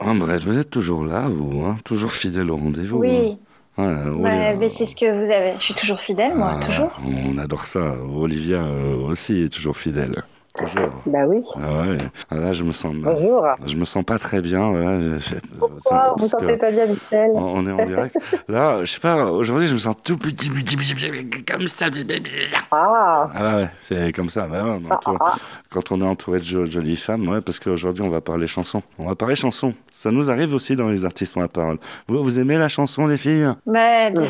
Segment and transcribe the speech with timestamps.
[0.00, 2.98] André, vous êtes toujours là, vous, hein toujours fidèle au rendez-vous.
[2.98, 3.36] Oui.
[3.78, 4.12] hein.
[4.12, 5.54] Ouais, Ouais, c'est ce que vous avez.
[5.58, 6.90] Je suis toujours fidèle, moi, Ah, toujours.
[7.26, 7.94] On adore ça.
[8.12, 10.22] Olivia euh, aussi est toujours fidèle.
[10.56, 10.90] Toujours.
[11.06, 11.42] Bah oui.
[11.56, 11.98] Ah ouais.
[12.30, 13.14] Ah, là, je me sens mal.
[13.16, 13.44] Bonjour.
[13.66, 14.70] Je me sens pas très bien.
[14.70, 14.98] Voilà.
[15.58, 18.16] Pourquoi vous sentez pas bien, Michel on on est en direct.
[18.48, 21.86] Là, je sais pas, aujourd'hui, je me sens tout petit, petit, petit, petit, comme ça.
[22.70, 24.46] Ah, Ah ouais, c'est comme ça.
[24.46, 25.34] bah ouais, ah, ah, ah.
[25.70, 28.82] Quand on est entouré de jo- jolies femmes, ouais, parce qu'aujourd'hui, on va parler chansons.
[28.98, 29.74] On va parler chansons.
[29.92, 31.78] Ça nous arrive aussi dans les artistes ont la parole.
[32.06, 33.48] Vous, vous aimez la chanson, les filles?
[33.66, 34.24] Mais bien.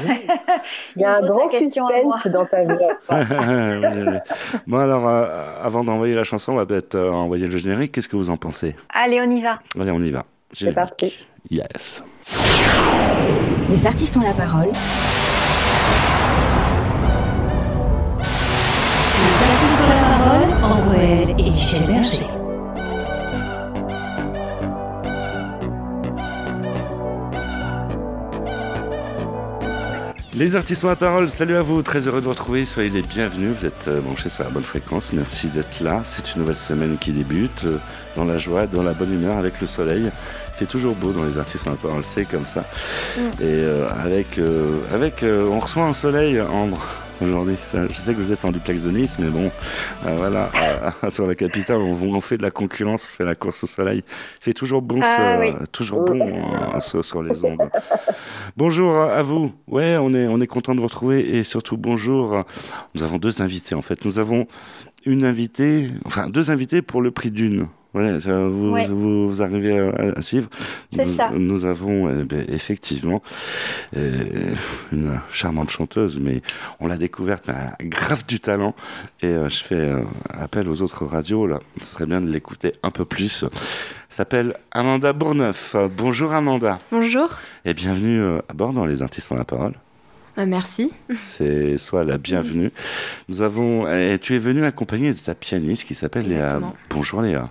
[0.97, 4.19] Il y a un grand suspense dans ta vie.
[4.67, 5.27] Bon, alors, euh,
[5.63, 7.93] avant d'envoyer la chanson, on va peut-être euh, envoyer le générique.
[7.93, 8.75] Qu'est-ce que vous en pensez?
[8.93, 9.59] Allez, on y va.
[9.79, 10.25] Allez, on y va.
[10.53, 11.27] C'est parti.
[11.51, 12.03] Yes.
[13.71, 14.71] Les artistes ont la parole.
[19.21, 22.44] Les artistes ont la parole, André et Michel Berger.
[30.37, 33.03] Les artistes ont la parole, salut à vous, très heureux de vous retrouver, soyez les
[33.03, 36.57] bienvenus, vous êtes euh, branchés sur la bonne fréquence, merci d'être là, c'est une nouvelle
[36.57, 37.79] semaine qui débute, euh,
[38.17, 41.23] dans la joie, dans la bonne humeur, avec le soleil, il fait toujours beau dans
[41.23, 42.65] les artistes ont la parole, c'est comme ça,
[43.17, 43.21] Mm.
[43.21, 46.85] et euh, avec, euh, avec euh, on reçoit un soleil, Ambre,
[47.23, 49.51] aujourd'hui, je sais que vous êtes en duplex de Nice, mais bon,
[50.07, 50.51] euh, voilà,
[51.05, 53.67] euh, sur la capitale, on, on fait de la concurrence, on fait la course au
[53.67, 55.55] soleil, il fait toujours bon, Ah ce- oui.
[55.73, 57.61] toujours bon euh, sur, sur les ondes.
[58.57, 59.53] Bonjour à vous.
[59.69, 62.45] Ouais, on est, on est content de vous retrouver et surtout bonjour.
[62.95, 64.05] Nous avons deux invités en fait.
[64.05, 64.47] Nous avons
[65.07, 67.67] une invitée, enfin deux invités pour le prix d'une.
[67.95, 68.87] Ouais, vous, Ouais.
[68.89, 70.49] vous, vous arrivez à, à suivre.
[70.93, 71.31] C'est nous, ça.
[71.33, 73.23] Nous avons eh ben, effectivement
[73.97, 74.55] euh,
[74.93, 76.43] une charmante chanteuse, mais
[76.81, 78.75] on l'a découverte, elle a grave du talent.
[79.23, 81.61] Et euh, je fais euh, appel aux autres radios là.
[81.79, 83.45] Ce serait bien de l'écouter un peu plus.
[84.09, 85.75] S'appelle Amanda Bourneuf.
[85.75, 86.79] Euh, Bonjour Amanda.
[86.91, 87.29] Bonjour,
[87.65, 89.75] Et bienvenue euh, à bord dans Les Artistes ont la parole.
[90.39, 90.91] Euh, merci.
[91.17, 92.73] C'est soit la bienvenue.
[93.29, 93.89] Nous avons.
[93.89, 96.61] Et tu es venue accompagnée de ta pianiste qui s'appelle Léa.
[96.91, 97.51] Bonjour Léa.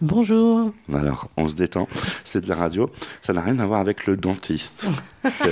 [0.00, 0.70] Bonjour.
[0.94, 1.88] Alors, on se détend.
[2.22, 2.88] C'est de la radio.
[3.20, 4.88] Ça n'a rien à voir avec le dentiste.
[5.28, 5.44] Ça,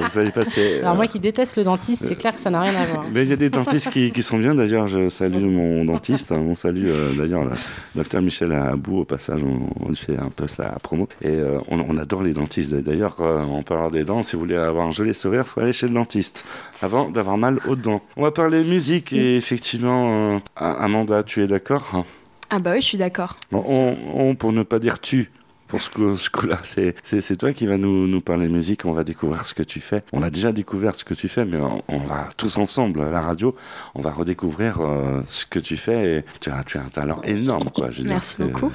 [0.00, 2.48] vous savez pas, c'est, Alors euh, moi qui déteste le dentiste, c'est clair que ça
[2.48, 3.04] n'a rien à voir.
[3.12, 4.54] Mais il y a des dentistes qui, qui sont bien.
[4.54, 6.32] D'ailleurs, je salue mon dentiste.
[6.32, 6.38] hein.
[6.38, 7.50] On salue euh, d'ailleurs le
[7.94, 9.00] docteur Michel Abou.
[9.00, 11.06] Au passage, on, on lui fait un peu sa promo.
[11.20, 12.72] Et euh, on, on adore les dentistes.
[12.74, 15.60] D'ailleurs, euh, en parlant des dents, si vous voulez avoir un joli sourire, il faut
[15.60, 16.44] aller chez le dentiste
[16.80, 18.00] avant d'avoir mal aux dents.
[18.16, 22.04] On va parler musique et effectivement, euh, Amanda, tu es d'accord?
[22.50, 23.36] Ah bah oui, je suis d'accord.
[23.52, 25.30] on, pour ne pas dire tu.
[25.68, 29.02] Pour ce coup- ce coup-là, c'est toi qui vas nous, nous parler musique, on va
[29.04, 30.02] découvrir ce que tu fais.
[30.12, 33.10] On a déjà découvert ce que tu fais, mais on, on va tous ensemble, à
[33.10, 33.54] la radio,
[33.94, 36.18] on va redécouvrir euh, ce que tu fais.
[36.18, 37.90] Et tu, as, tu as un talent énorme, quoi.
[37.90, 38.70] Je veux dire, Merci beaucoup.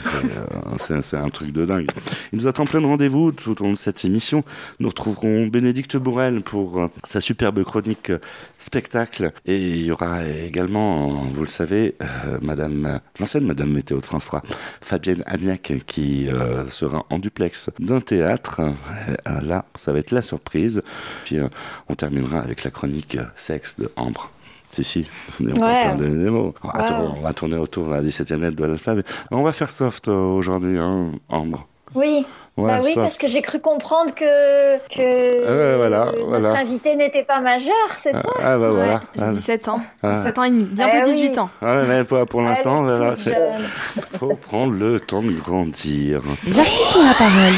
[0.79, 1.87] c'est, euh, C'est un truc de dingue.
[2.33, 4.43] Il nous attend plein de rendez-vous tout au long de cette émission.
[4.79, 8.19] Nous retrouverons Bénédicte Bourrel pour euh, sa superbe chronique euh,
[8.57, 9.31] spectacle.
[9.45, 11.95] Et il y aura également, vous le savez,
[12.41, 14.41] Madame, l'ancienne Madame Météo de France 3,
[14.81, 18.59] Fabienne Amiac, qui euh, sera en duplex d'un théâtre.
[18.61, 20.81] Euh, là, ça va être la surprise.
[21.25, 21.47] Puis euh,
[21.89, 24.31] on terminera avec la chronique euh, sexe de Ambre.
[24.71, 25.07] Si, si,
[25.41, 25.95] on Ouais.
[25.97, 26.55] des mots.
[26.63, 29.03] On va, tourner, on va tourner autour de la 17e lettre de l'alphabet.
[29.29, 31.67] On va faire soft aujourd'hui, hein, Ambre.
[31.93, 32.25] Oui.
[32.57, 32.97] Ouais, bah oui, soft.
[33.05, 36.51] parce que j'ai cru comprendre que, que Ah ouais, voilà, notre voilà.
[36.59, 38.93] invité n'était pas majeur, c'est ça Ah bah voilà.
[38.95, 39.79] Ouais, j'ai Ah, 17 ans.
[40.03, 40.15] Ah.
[40.15, 41.11] 17 ans et demi, bientôt Eh oui.
[41.13, 41.49] 18 ans.
[41.61, 43.33] ouais, mais pour, pour l'instant, voilà, jeune.
[44.19, 46.21] faut prendre le temps de grandir.
[46.45, 47.53] Les artistes ont la parole.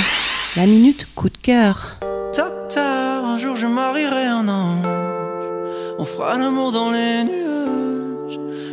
[0.55, 1.97] La minute coup de cœur.
[2.37, 4.85] Docteur, un jour je marierai un ange.
[5.97, 7.52] On fera l'amour dans les nuages.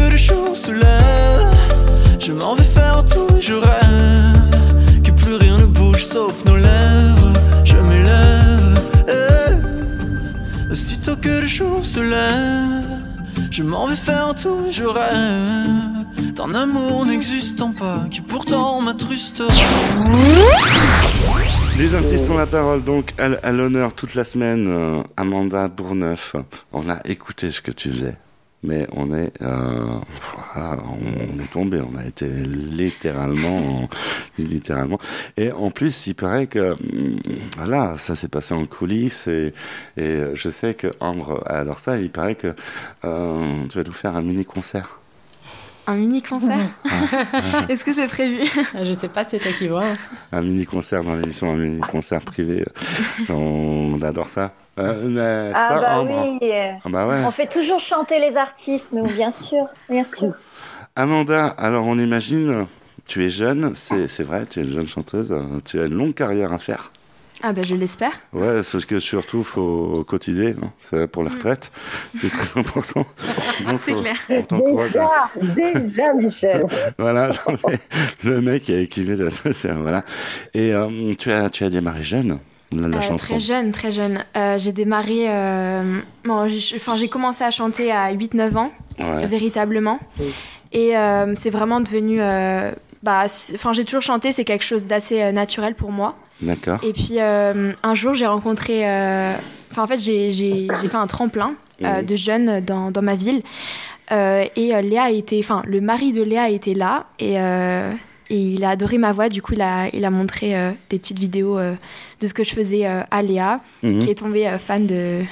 [0.00, 1.54] Que le jour se lève,
[2.18, 5.02] je m'en vais faire tout je rêve.
[5.04, 7.32] Que plus rien ne bouge sauf nos lèvres.
[7.64, 8.80] Je m'élève.
[9.08, 10.72] eh.
[10.72, 12.88] Aussitôt que le jour se lève,
[13.50, 16.32] je m'en vais faire tout je rêve.
[16.34, 19.48] D'un amour n'existant pas, qui pourtant m'attrustera.
[21.78, 26.36] Les artistes ont la parole, donc à l'honneur toute la semaine, euh, Amanda Bourneuf.
[26.72, 28.16] On a écouté ce que tu faisais.
[28.62, 29.98] Mais on est, euh,
[30.54, 33.88] voilà, on est tombé, on a été littéralement,
[34.38, 34.98] littéralement.
[35.36, 37.18] Et en plus, il paraît que, hum,
[37.56, 39.54] voilà, ça s'est passé en coulisses et,
[39.96, 41.98] et je sais que Ambre adore ça.
[41.98, 42.54] Il paraît que
[43.04, 45.00] euh, tu vas nous faire un mini concert.
[45.86, 46.58] Un mini concert
[47.68, 48.44] Est-ce que c'est prévu?
[48.82, 49.84] Je sais pas, c'est toi qui vois.
[50.30, 52.64] Un mini concert dans l'émission, un mini concert privé.
[53.28, 54.54] On adore ça.
[54.80, 56.38] Euh, mais Ah pas bah oui.
[56.84, 57.22] Ah bah ouais.
[57.26, 60.32] On fait toujours chanter les artistes, nous, bien sûr, bien sûr.
[60.96, 62.66] Amanda, alors on imagine,
[63.06, 65.94] tu es jeune, c'est c'est vrai, tu es une jeune chanteuse, euh, tu as une
[65.94, 66.92] longue carrière à faire.
[67.42, 68.12] Ah bah je l'espère.
[68.34, 71.72] Ouais, parce que surtout, faut cotiser hein, c'est pour la retraite.
[72.14, 73.06] C'est très important.
[73.66, 74.16] Donc, C'est faut- clair.
[74.28, 75.08] Déjà,
[75.54, 76.66] déjà, Michel.
[76.98, 77.78] Voilà, non, mais
[78.24, 80.04] le mec qui, qui met de la voilà.
[80.52, 82.40] Et euh, tu, as, tu as démarré jeune,
[82.72, 83.16] la, la Euh, chanson.
[83.16, 84.24] très jeune, très jeune.
[84.36, 85.26] Euh, j'ai démarré.
[85.28, 86.78] euh, bon, j'ai-
[87.08, 89.26] commencé à chanter à 8-9 ans, Ouais.
[89.26, 89.98] véritablement.
[90.72, 90.92] Et
[91.36, 92.20] c'est vraiment devenu.
[93.02, 93.24] bah,
[93.54, 96.16] enfin, j'ai toujours chanté, c'est quelque chose d'assez naturel pour moi.
[96.42, 96.78] D'accord.
[96.82, 98.88] Et puis euh, un jour, j'ai rencontré.
[98.88, 99.34] euh,
[99.76, 103.42] en fait, j'ai j'ai- j'ai fait un tremplin euh, de jeunes dans, dans ma ville.
[104.10, 105.38] Et Léa était.
[105.42, 107.06] Enfin, le mari de Léa était là.
[107.18, 107.36] Et.
[108.30, 110.98] Et il a adoré ma voix, du coup il a, il a montré euh, des
[110.98, 111.74] petites vidéos euh,
[112.20, 113.98] de ce que je faisais euh, à Léa, Mhm.
[113.98, 115.22] qui est tombée fan de,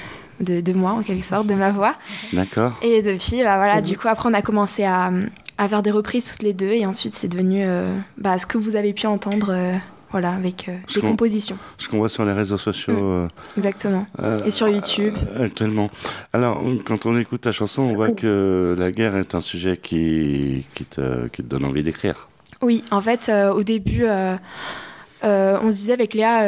[0.41, 1.95] de, de moi en quelque sorte, de ma voix.
[2.33, 2.77] D'accord.
[2.83, 5.11] Et depuis, bah, voilà, du coup après on a commencé à,
[5.57, 7.65] à faire des reprises toutes les deux et ensuite c'est devenu
[8.17, 9.73] bah, ce que vous avez pu entendre
[10.11, 11.55] voilà, avec euh, des compositions.
[11.77, 12.95] Ce qu'on voit sur les réseaux sociaux.
[12.97, 14.07] euh, Exactement.
[14.19, 15.13] euh, Et sur YouTube.
[15.55, 15.91] tellement.
[16.33, 20.65] Alors, quand on écoute ta chanson, on voit que la guerre est un sujet qui,
[20.73, 22.27] qui, te, qui te donne envie d'écrire.
[22.61, 24.35] Oui, en fait, euh, au début, euh,
[25.23, 26.43] euh, on se disait avec Léa,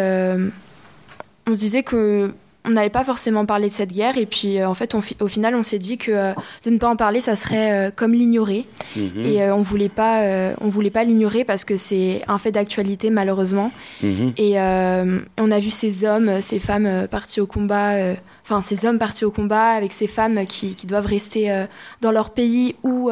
[1.47, 2.31] on se disait que
[2.63, 5.55] on n'allait pas forcément parler de cette guerre, et puis en fait, on au final,
[5.55, 6.11] on s'est dit que
[6.63, 9.25] de ne pas en parler, ça serait comme l'ignorer, Mhm.
[9.25, 10.21] et on voulait pas,
[10.61, 13.71] on voulait pas l'ignorer parce que c'est un fait d'actualité malheureusement,
[14.03, 14.33] Mhm.
[14.37, 14.59] et
[15.39, 17.95] on a vu ces hommes, ces femmes partis au combat.
[18.43, 21.65] Enfin, ces hommes partis au combat avec ces femmes qui, qui doivent rester
[22.01, 23.09] dans leur pays ou,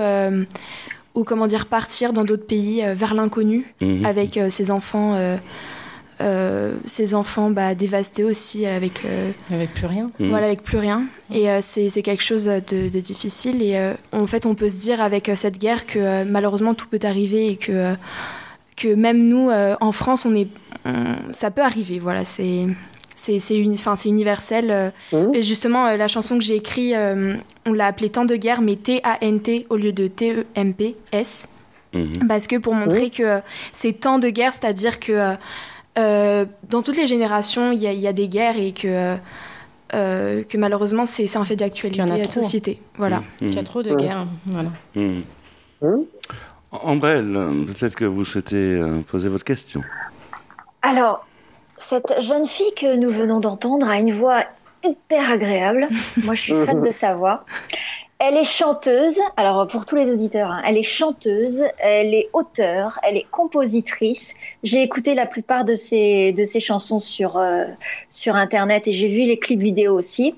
[1.19, 4.05] ou comment dire, partir dans d'autres pays euh, vers l'inconnu Mhm.
[4.05, 5.37] avec euh, ces enfants, euh,
[6.21, 10.11] euh, ces enfants bah, dévastés aussi avec, euh, Avec plus rien.
[10.19, 10.29] Mhm.
[10.29, 11.03] voilà, avec plus rien.
[11.33, 13.61] Et euh, c'est c'est quelque chose de, de difficile.
[13.61, 16.73] Et euh, en fait, on peut se dire avec euh, cette guerre que euh, malheureusement
[16.73, 17.93] tout peut arriver et que, euh,
[18.75, 20.47] que même nous, euh, en France, on est,
[20.85, 21.99] on- ça peut arriver.
[21.99, 22.65] Voilà, c'est.
[23.21, 23.37] C'est
[23.73, 24.71] enfin, c'est universel.
[24.71, 25.33] euh.
[25.33, 27.35] Et justement, euh, la chanson que j'ai écrite, euh,
[27.65, 31.47] on l'a appelée Temps de guerre, mais T-A-N-T au lieu de E T-E-M-P-S.
[31.93, 32.27] Mhm.
[32.29, 33.39] Parce que pour montrer que euh,
[33.73, 35.35] c'est temps de guerre, c'est-à-dire que
[35.97, 39.15] dans toutes les générations, il y, a- il y a des guerres et que, euh,
[39.95, 42.41] euh, que malheureusement, c'est c'est un fait d'actualité Qu'il y en a de trop.
[42.41, 42.79] société.
[42.95, 43.17] Voilà.
[43.41, 43.49] Mhm.
[43.49, 44.27] Il y a trop de guerres.
[44.45, 44.69] Voilà.
[46.71, 47.37] Ambrelle,
[47.67, 49.81] peut-être que vous souhaitez poser votre question.
[50.81, 51.25] Alors,
[51.79, 54.43] cette jeune fille que nous venons d'entendre a une voix
[54.83, 55.87] hyper agréable.
[56.23, 57.45] Moi, je suis fan de sa voix.
[58.21, 59.17] Elle est chanteuse.
[59.37, 64.33] Alors, pour tous les auditeurs, hein, elle est chanteuse, elle est auteure, elle est compositrice.
[64.63, 67.63] J'ai écouté la plupart de ses, de ses chansons sur, euh,
[68.09, 70.35] sur Internet et j'ai vu les clips vidéo aussi.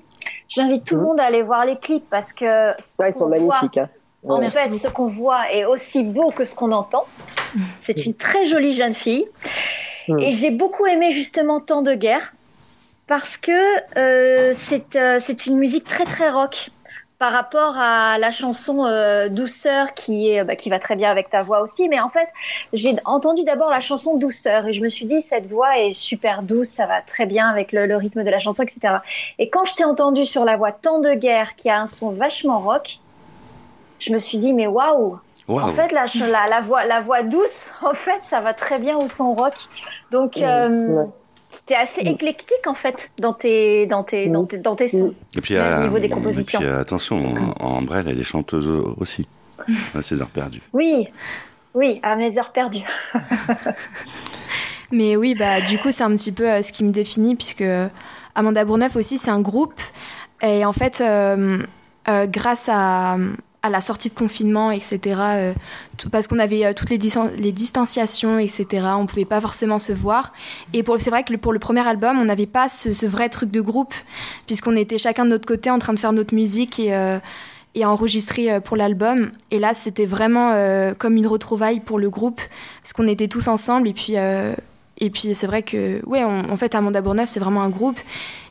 [0.48, 1.06] J'invite tout le Mhm.
[1.08, 3.78] monde à aller voir les clips parce que ce Ouais, ils sont voit- magnifiques.
[3.78, 3.88] hein.
[4.28, 4.38] en.
[4.38, 4.82] Merci fait, beaucoup.
[4.82, 7.04] ce qu'on voit est aussi beau que ce qu'on entend.
[7.80, 9.26] C'est une très jolie jeune fille.
[10.08, 10.18] Mm.
[10.18, 12.32] Et j'ai beaucoup aimé justement Temps de guerre
[13.06, 13.52] parce que
[13.98, 16.70] euh, c'est euh, c'est une musique très très rock
[17.22, 21.30] par rapport à la chanson euh, Douceur qui, est, bah, qui va très bien avec
[21.30, 21.88] ta voix aussi.
[21.88, 22.26] Mais en fait,
[22.72, 26.42] j'ai entendu d'abord la chanson Douceur et je me suis dit, cette voix est super
[26.42, 28.96] douce, ça va très bien avec le, le rythme de la chanson, etc.
[29.38, 32.10] Et quand je t'ai entendu sur la voix Temps de guerre qui a un son
[32.10, 32.98] vachement rock,
[34.00, 35.20] je me suis dit, mais waouh!
[35.48, 38.96] En fait, la, la, la voix, la voix douce, en fait, ça va très bien
[38.96, 39.54] au son rock.
[40.10, 41.04] Donc, euh, ouais.
[41.66, 45.14] t'es assez éclectique, en fait, dans tes, dans tes, dans tes, dans tes sons.
[45.36, 46.60] Et puis, Au niveau des et compositions.
[46.60, 48.68] puis, attention, Ambrelle, elle est chanteuse
[48.98, 49.26] aussi.
[49.94, 50.62] À ses heures perdues.
[50.72, 51.06] Oui,
[51.74, 52.84] oui, à mes heures perdues.
[54.90, 57.62] Mais oui, bah, du coup, c'est un petit peu euh, ce qui me définit, puisque
[57.62, 57.88] euh,
[58.34, 59.80] Amanda Bourneuf aussi, c'est un groupe.
[60.42, 61.58] Et en fait, euh,
[62.08, 63.16] euh, grâce à,
[63.62, 65.52] à la sortie de confinement, etc., euh,
[66.10, 69.92] parce qu'on avait euh, toutes les, distan- les distanciations, etc., on pouvait pas forcément se
[69.92, 70.32] voir.
[70.72, 73.60] Et c'est vrai que pour le premier album, on n'avait pas ce, vrai truc de
[73.60, 73.94] groupe,
[74.46, 76.94] puisqu'on était chacun de notre côté en train de faire notre musique et.
[76.94, 77.18] euh,
[77.74, 79.32] et enregistrer pour l'album.
[79.50, 80.52] Et là, c'était vraiment
[80.98, 82.38] comme une retrouvaille pour le groupe,
[82.82, 84.16] parce qu'on était tous ensemble et puis,
[85.04, 87.98] et puis c'est vrai que, ouais, on- en fait, Amanda Bourneuf, c'est vraiment un groupe.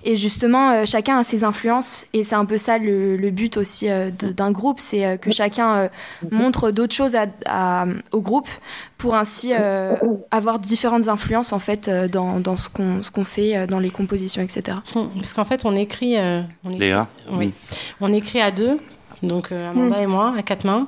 [0.04, 2.08] Et justement, euh, chacun a ses influences.
[2.14, 5.30] Et c'est un peu ça le, le but aussi euh, d'un groupe, c'est euh, que
[5.32, 5.88] chacun euh,
[6.32, 8.50] montre d'autres choses à- à- au groupe
[8.98, 9.94] pour ainsi euh,
[10.32, 13.80] avoir différentes influences en fait euh, dans, dans ce qu'on ce qu'on fait, euh, dans
[13.80, 14.80] les compositions, etc.
[15.16, 17.54] Parce qu'en fait, on écrit, euh, on écrit, Léa oui.
[18.02, 18.78] on écrit à deux,
[19.24, 20.88] donc euh, Amanda et moi, à quatre mains,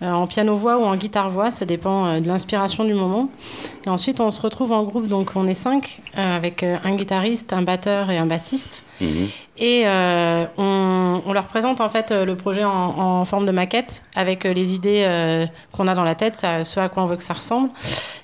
[0.00, 3.28] en piano-voix ou en guitare-voix, ça dépend euh, de l'inspiration du moment.
[3.86, 6.94] Et ensuite, on se retrouve en groupe, donc on est cinq, euh, avec euh, un
[6.94, 8.84] guitariste, un batteur et un bassiste.
[9.00, 9.28] Mhm.
[9.58, 13.50] Et euh, on, on leur présente en fait euh, le projet en, en forme de
[13.50, 17.06] maquette avec euh, les idées euh, qu'on a dans la tête, ce à quoi on
[17.06, 17.70] veut que ça ressemble.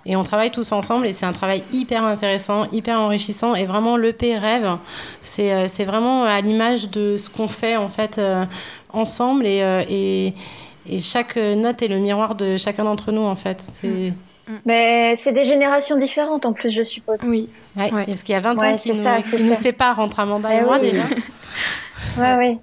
[0.07, 3.55] Et on travaille tous ensemble et c'est un travail hyper intéressant, hyper enrichissant.
[3.55, 4.77] Et vraiment, l'EP rêve,
[5.23, 8.45] c'est euh, vraiment à l'image de ce qu'on fait en fait euh,
[8.93, 10.35] ensemble et, euh, et,
[10.89, 13.63] et chaque note est le miroir de chacun d'entre nous en fait.
[13.81, 14.13] C'est
[14.67, 17.23] Mais c'est des générations différentes en plus, je suppose.
[17.27, 17.49] Oui.
[17.77, 18.05] ouais, Ouais.
[18.07, 20.21] parce qu'il y a 20 Ouais, ans qui, c'est nous, ça, qui nous séparent entre
[20.21, 20.91] Amanda et Eh moi oui.
[20.91, 21.05] déjà.
[22.19, 22.59] Ouais, ouais.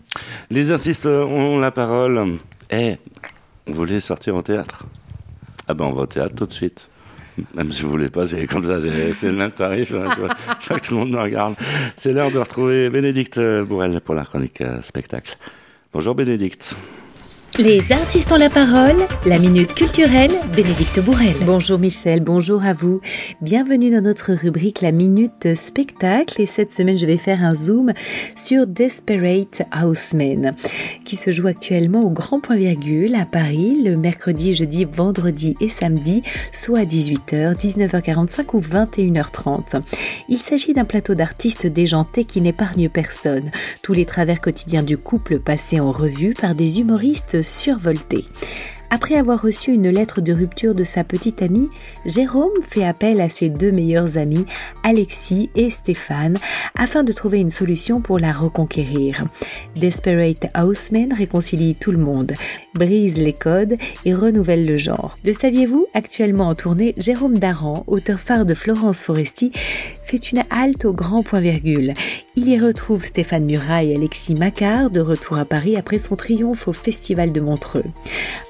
[0.49, 2.37] Les artistes ont la parole.
[2.69, 2.97] Eh,
[3.67, 4.85] vous voulez sortir au théâtre?
[5.67, 6.89] Ah ben on va au théâtre tout de suite.
[7.55, 9.91] Même si vous voulez pas, c'est comme ça, c'est c'est le même tarif.
[9.93, 11.55] hein, je, vois, je vois que tout le monde me regarde.
[11.97, 15.35] C'est l'heure de retrouver Bénédicte Bourrel pour la chronique euh, spectacle.
[15.91, 16.75] Bonjour Bénédicte.
[17.63, 21.35] Les artistes ont la parole, la minute culturelle, Bénédicte Bourrel.
[21.45, 23.01] Bonjour Michel, bonjour à vous.
[23.39, 27.93] Bienvenue dans notre rubrique La Minute Spectacle et cette semaine je vais faire un zoom
[28.35, 30.55] sur Desperate Housemen
[31.05, 35.69] qui se joue actuellement au Grand Point Virgule à Paris le mercredi, jeudi, vendredi et
[35.69, 39.83] samedi, soit à 18h, 19h45 ou 21h30.
[40.29, 43.51] Il s'agit d'un plateau d'artistes déjantés qui n'épargne personne.
[43.83, 48.25] Tous les travers quotidiens du couple passés en revue par des humoristes survoltés.
[48.93, 51.69] Après avoir reçu une lettre de rupture de sa petite amie,
[52.05, 54.45] Jérôme fait appel à ses deux meilleurs amis,
[54.83, 56.37] Alexis et Stéphane,
[56.75, 59.23] afin de trouver une solution pour la reconquérir.
[59.77, 62.33] Desperate Houseman réconcilie tout le monde,
[62.73, 65.15] brise les codes et renouvelle le genre.
[65.23, 65.87] Le saviez-vous?
[65.93, 69.53] Actuellement en tournée, Jérôme Daran, auteur phare de Florence Foresti,
[70.03, 71.93] fait une halte au grand point virgule.
[72.35, 76.67] Il y retrouve Stéphane Murat et Alexis Macquart de retour à Paris après son triomphe
[76.67, 77.85] au Festival de Montreux.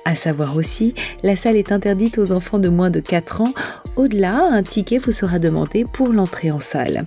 [0.03, 0.15] À
[0.55, 3.53] aussi, la salle est interdite aux enfants de moins de 4 ans.
[3.95, 7.05] Au-delà, un ticket vous sera demandé pour l'entrée en salle.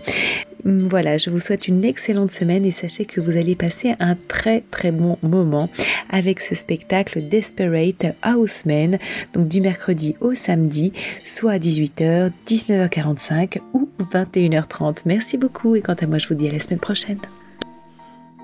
[0.65, 4.17] Hum, Voilà, je vous souhaite une excellente semaine et sachez que vous allez passer un
[4.29, 5.69] très très bon moment
[6.11, 8.99] avec ce spectacle Desperate Housemen,
[9.35, 15.03] donc du mercredi au samedi, soit à 18h, 19h45 ou 21h30.
[15.07, 17.19] Merci beaucoup et quant à moi je vous dis à la semaine prochaine.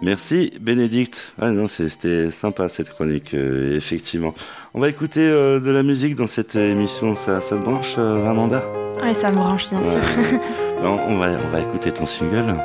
[0.03, 1.35] Merci Bénédicte.
[1.41, 4.33] Ah non, c'était sympa cette chronique, euh, effectivement.
[4.73, 7.15] On va écouter euh, de la musique dans cette émission.
[7.15, 8.65] Ça, ça te branche, euh, Amanda?
[9.03, 10.01] Ouais, ça me branche, bien sûr.
[10.01, 10.41] Ouais.
[10.83, 12.57] on va, on va écouter ton single.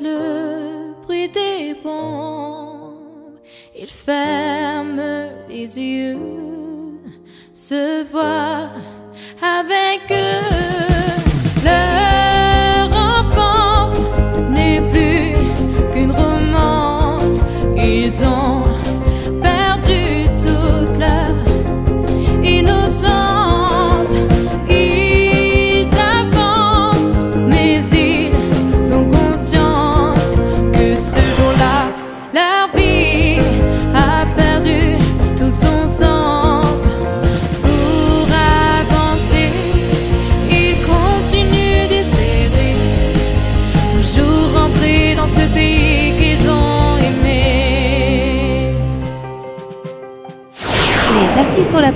[0.00, 3.38] le bruit des bombes.
[3.76, 5.00] Il ferme
[5.48, 6.18] les yeux,
[7.52, 8.70] se voit
[9.42, 10.63] avec eux.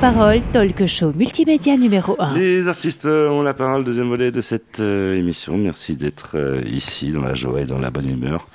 [0.01, 2.35] Parole, talk show multimédia numéro 1.
[2.35, 5.59] Les artistes euh, ont la parole, deuxième volet de cette euh, émission.
[5.59, 8.47] Merci d'être euh, ici dans la joie et dans la bonne humeur.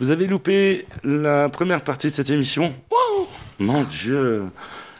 [0.00, 2.74] Vous avez loupé la première partie de cette émission?
[2.90, 3.28] Wow
[3.60, 4.42] Mon Dieu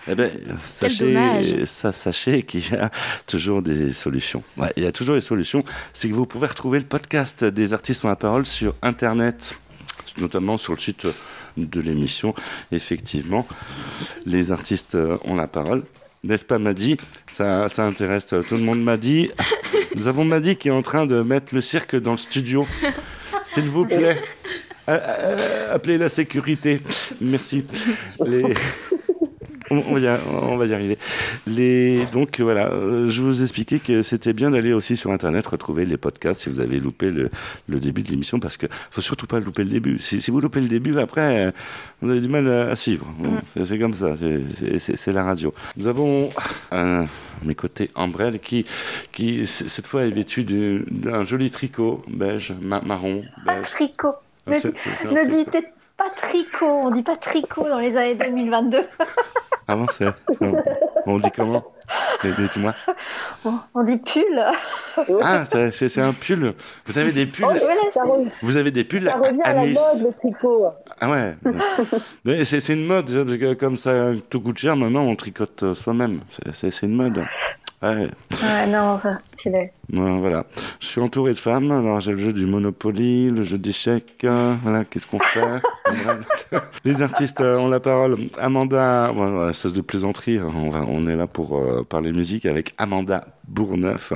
[0.09, 0.31] eh ben,
[0.67, 1.65] sachez, dommage.
[1.65, 2.91] ça, sachez qu'il y a
[3.27, 4.43] toujours des solutions.
[4.57, 5.65] Ouais, il y a toujours des solutions.
[5.93, 9.57] C'est que vous pouvez retrouver le podcast des artistes ont la parole sur Internet,
[10.21, 11.07] notamment sur le site
[11.57, 12.35] de l'émission.
[12.71, 13.47] Effectivement,
[14.27, 15.85] les artistes ont la parole.
[16.25, 16.97] N'est-ce pas Madi?
[17.27, 18.81] Ça, ça intéresse tout le monde.
[18.83, 19.31] Madi,
[19.97, 22.67] nous avons Madi qui est en train de mettre le cirque dans le studio.
[23.45, 24.21] S'il vous plaît,
[24.87, 26.81] appelez la sécurité.
[27.21, 27.65] Merci.
[29.73, 30.99] On on va, y, on va y arriver.
[31.47, 35.85] Les, donc voilà, euh, je vous expliquais que c'était bien d'aller aussi sur Internet retrouver
[35.87, 37.31] les podcasts si vous avez loupé le,
[37.69, 39.99] le début de l'émission, parce que faut surtout pas louper le début.
[39.99, 41.51] Si, si vous loupez le début, après, euh,
[42.03, 43.07] vous avez du mal à, à suivre.
[43.19, 43.31] Bon,
[43.65, 44.15] c'est- comme ça,
[44.79, 45.53] c'est- la radio.
[45.77, 46.29] Nous avons
[46.71, 47.07] un, à
[47.45, 48.67] mes côtés Ambrelle qui,
[49.13, 53.71] qui cette fois est vêtu du- d'un joli tricot beige, ma- marron, Pas beige.
[53.71, 54.15] tricot.
[54.47, 55.27] Ah, Ne, ne tricot.
[55.29, 56.67] dis peut-être pas tricot.
[56.67, 58.79] On dit pas tricot dans les années 2022.
[59.91, 60.07] C'est-
[61.07, 61.65] On dit comment?
[62.25, 62.75] Dis-moi.
[63.45, 64.41] On, on dit pull.
[65.23, 66.55] Ah, c'est c'est- c'est un pull.
[66.87, 69.53] Vous avez des pulls Oh, voilà, Ça, re- Vous avez des pulls ça revient à
[69.55, 69.79] la Anis.
[69.95, 70.67] mode, le tricot.
[71.01, 71.35] Ah ouais.
[72.25, 75.63] Mais c'est c'est une mode, parce que comme ça tout coûte cher, maintenant on tricote
[75.65, 76.21] euh, soi-même.
[76.31, 77.25] C'est- C'est c'est une mode.
[77.83, 78.09] Ouais.
[78.41, 79.63] Ouais, non, ça, celui-là.
[79.93, 80.47] Ouais, voilà.
[80.79, 81.73] Je suis entouré de femmes.
[81.73, 84.23] Alors j'ai le jeu du Monopoly, le jeu d'échecs.
[84.23, 85.41] euh, voilà, qu'est-ce qu'on fait?
[86.85, 88.17] Les artistes euh, ont la parole.
[88.39, 90.39] Amanda, voilà, cesse de plaisanterie.
[90.41, 94.13] On, va, on est là pour euh, parler musique avec Amanda Bourneuf.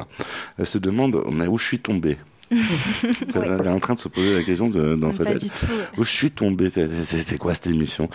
[0.58, 2.16] Elle se demande mais où je suis tombée?
[3.34, 5.64] Elle est en train de se poser la question de, dans sa tête.
[5.98, 8.08] Où je suis tombé C'est- quoi cette émission?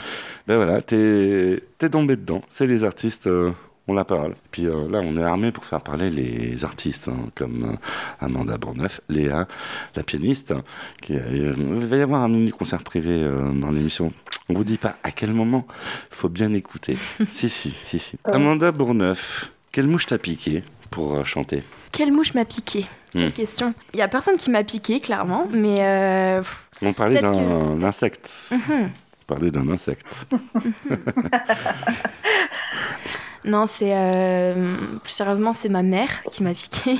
[0.47, 2.41] Ben voilà, t'es t'es tombé dedans.
[2.49, 3.51] C'est les artistes euh,
[3.91, 4.35] ont la parole.
[4.51, 7.75] Puis euh, là, on est armé pour faire parler les artistes, hein, comme euh,
[8.25, 9.47] Amanda Bourneuf, Léa,
[9.95, 10.51] la pianiste.
[10.51, 10.63] hein,
[11.01, 14.11] qui, euh, il va y avoir un mini concert privé dans l'émission.
[14.49, 15.65] On vous dit pas à quel moment.
[16.11, 16.97] Il faut bien écouter.
[17.31, 18.17] si, si, si, si.
[18.25, 21.63] Amanda Bourneuf, quelle mouche t'a piqué pour chanter?
[21.91, 22.85] Quelle mouche m'a piqué?
[23.13, 23.31] Quelle Hmm.
[23.31, 23.73] question.
[23.93, 26.37] Il y a personne qui m'a piqué, clairement, mais.
[26.39, 28.49] pff, On parlait d'un insecte.
[28.51, 28.89] mhm.
[29.23, 30.25] On parlait d'un insecte.
[33.45, 33.91] Non, c'est.
[33.95, 36.95] euh, plus sérieusement, c'est ma mère qui m'a piqué.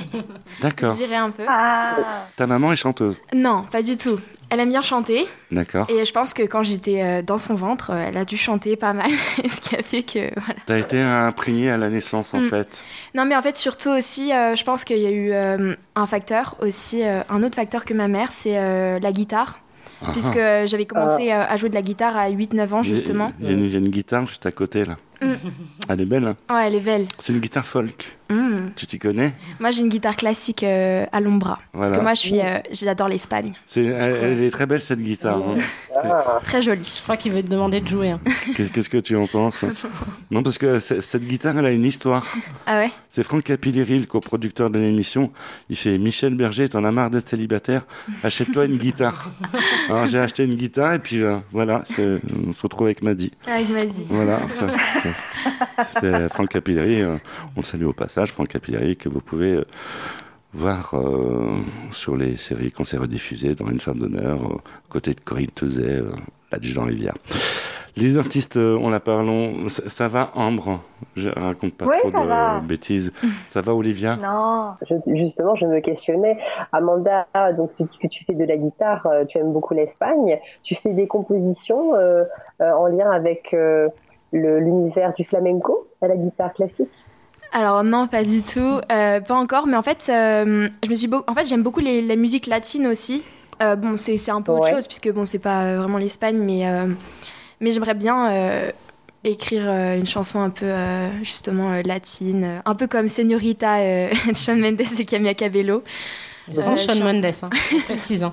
[0.60, 0.92] D'accord.
[0.98, 1.44] Je dirais un peu.
[1.48, 3.16] Ah, Ta maman est chanteuse.
[3.34, 4.18] Non, pas du tout.
[4.50, 5.26] Elle aime bien chanter.
[5.50, 5.86] D'accord.
[5.88, 8.76] Et je pense que quand j'étais euh, dans son ventre, euh, elle a dû chanter
[8.76, 9.08] pas mal.
[9.48, 10.18] ce qui a fait que.
[10.38, 10.60] Voilà.
[10.66, 12.48] T'as été imprégné à la naissance en Mm.
[12.50, 12.84] fait.
[13.14, 16.06] Non, mais en fait, surtout aussi, euh, je pense qu'il y a eu euh, un
[16.06, 19.58] facteur aussi, euh, un autre facteur que ma mère, c'est euh, la guitare.
[20.04, 20.34] Ah, Puisque
[20.66, 23.32] j'avais commencé euh, à jouer de la guitare à 8-9 ans, justement.
[23.40, 24.96] Y, il y a une guitare juste à côté là.
[25.26, 25.36] Mm.
[25.88, 26.24] Elle est belle.
[26.26, 26.36] hein.
[26.54, 27.06] Ouais, elle est belle.
[27.18, 28.16] C'est une guitare folk.
[28.30, 28.68] Mm.
[28.76, 29.34] Tu t'y connais?
[29.60, 31.58] Moi, j'ai une guitare classique euh, à l'ombra.
[31.72, 33.52] Parce que moi, je suis, euh, j'adore l'Espagne.
[33.66, 35.36] C'est, elle, elle est très belle cette guitare.
[35.38, 35.56] hein.
[36.04, 36.82] Ah, Très jolie.
[36.98, 38.10] Je crois qu'il veut te demander de jouer.
[38.10, 38.20] hein.
[38.56, 39.64] Qu'est- Qu'est-ce que tu en penses?
[40.30, 42.24] Non, parce que c'est- cette guitare, elle a une histoire.
[42.66, 42.90] Ah ouais?
[43.08, 45.30] C'est Franck Capilleri, le coproducteur de l'émission.
[45.68, 47.82] Il fait Michel Berger, t'en as marre d'être célibataire
[48.22, 49.30] Achète-toi une guitare.
[49.90, 53.32] Alors j'ai acheté une guitare et puis euh, voilà, on se retrouve avec Maddy.
[53.46, 54.04] Avec Mazie.
[54.08, 54.66] Voilà, ça,
[56.00, 57.02] c'est Franck Capilleri.
[57.02, 57.16] euh,
[57.56, 59.64] on le salue au passage, Franck Capilleri, que vous pouvez euh,
[60.54, 61.58] voir euh,
[61.90, 64.56] sur les séries qu'on s'est rediffusées dans Une femme d'honneur, euh,
[64.88, 66.12] côté de Corinne Teuzet, euh,
[66.50, 67.14] l'adjudant Rivière.
[67.94, 70.80] Les artistes, euh, on la parlons, ça, ça va Ambre?
[71.14, 72.60] Je raconte pas trop de va.
[72.60, 73.12] bêtises.
[73.50, 74.16] Ça va Olivia?
[74.16, 74.70] Non.
[74.88, 76.38] je- justement, je me questionnais.
[76.72, 80.38] Amanda, donc tu dis que tu fais de la guitare, tu aimes beaucoup l'Espagne.
[80.62, 82.24] Tu fais des compositions euh,
[82.62, 83.88] euh, en lien avec euh,
[84.32, 86.88] l'univers du flamenco à la guitare classique
[87.52, 89.66] Alors non, pas du tout, Euh, pas encore.
[89.66, 92.46] Mais en fait, euh, je me suis, beau- en fait, j'aime beaucoup les, la musique
[92.46, 93.22] latine aussi.
[93.62, 96.64] Euh, bon, c'est un peu autre chose puisque bon, c'est pas vraiment l'Espagne, mais
[97.60, 98.72] mais j'aimerais bien
[99.24, 100.72] écrire une chanson un peu
[101.22, 103.78] justement latine, un peu comme Señorita
[104.30, 105.82] de Shawn Mendes et Camilla Cabello.
[106.54, 107.50] Sans Euh, Shawn chan- Mendes, hein,
[108.22, 108.32] hein.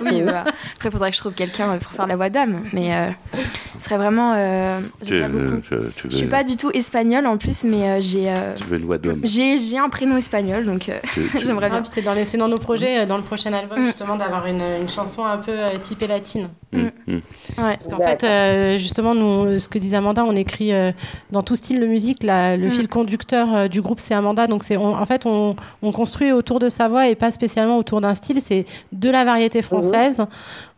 [0.00, 2.64] Oui, bah, après, il faudrait que je trouve quelqu'un euh, pour faire la voix d'âme.
[2.72, 3.10] Mais euh,
[3.78, 4.32] ce serait vraiment.
[4.36, 5.22] euh, Tu,
[6.10, 8.84] Je suis pas du tout espagnole en plus, mais euh, j'ai euh, tu veux une
[8.86, 9.20] voix d'homme.
[9.24, 10.98] j'ai un prénom espagnol, donc euh,
[11.44, 11.82] j'aimerais bien.
[11.84, 13.86] c'est dans, les- c'est dans nos projets, dans le prochain album, Mm.
[13.86, 16.48] justement, d'avoir une, une chanson un peu euh, typée latine.
[16.72, 17.12] Mm, mm.
[17.14, 17.22] Ouais.
[17.56, 20.90] Parce qu'en fait, euh, justement, nous, ce que disait Amanda, on écrit euh,
[21.30, 22.22] dans tout style de musique.
[22.22, 22.70] la- le Mm.
[22.70, 24.46] fil conducteur euh, du groupe, c'est Amanda.
[24.46, 28.00] Donc, c'est, en fait, on, on construit autour de sa voix et pas spécialement autour
[28.00, 28.40] d'un style.
[28.40, 30.20] C'est de la variété française.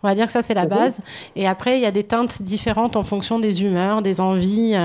[0.02, 0.68] On va dire que ça, c'est la Mhm.
[0.68, 0.98] base.
[1.36, 4.76] Et après, il y a des teintes différentes en fonction des humeurs, des envies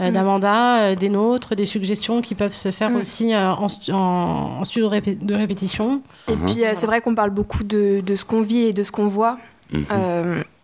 [0.00, 0.10] Mm.
[0.10, 4.58] d'Amanda, euh, des nôtres, des suggestions qui peuvent se faire aussi euh, en, stu- en-
[4.60, 6.02] en studio de, répé- de répétition.
[6.28, 6.44] Et Mhm.
[6.46, 8.90] puis, euh, c'est vrai qu'on parle beaucoup de, de ce qu'on vit et de ce
[8.92, 9.36] qu'on voit.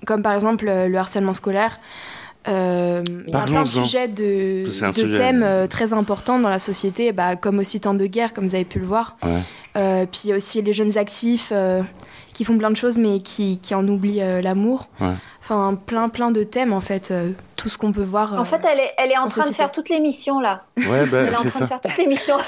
[0.03, 1.79] Euh, comme par exemple euh, le harcèlement scolaire.
[2.49, 5.17] Euh, Il y a plein de sujets de, sujet.
[5.17, 8.55] thèmes euh, très importants dans la société, bah, comme aussi temps de guerre, comme vous
[8.55, 9.17] avez pu le voir.
[9.23, 9.41] Ouais.
[9.77, 11.83] Euh, puis aussi les jeunes actifs euh,
[12.33, 14.89] qui font plein de choses mais qui, qui en oublient euh, l'amour.
[15.01, 15.09] Ouais.
[15.41, 18.35] Enfin, plein plein de thèmes en fait, euh, tout ce qu'on peut voir.
[18.35, 20.63] En euh, fait, elle est, elle est en en train de faire toute l'émission là.
[20.77, 21.61] Ouais, bah, Elle est en train ça.
[21.61, 22.37] de faire toute l'émission.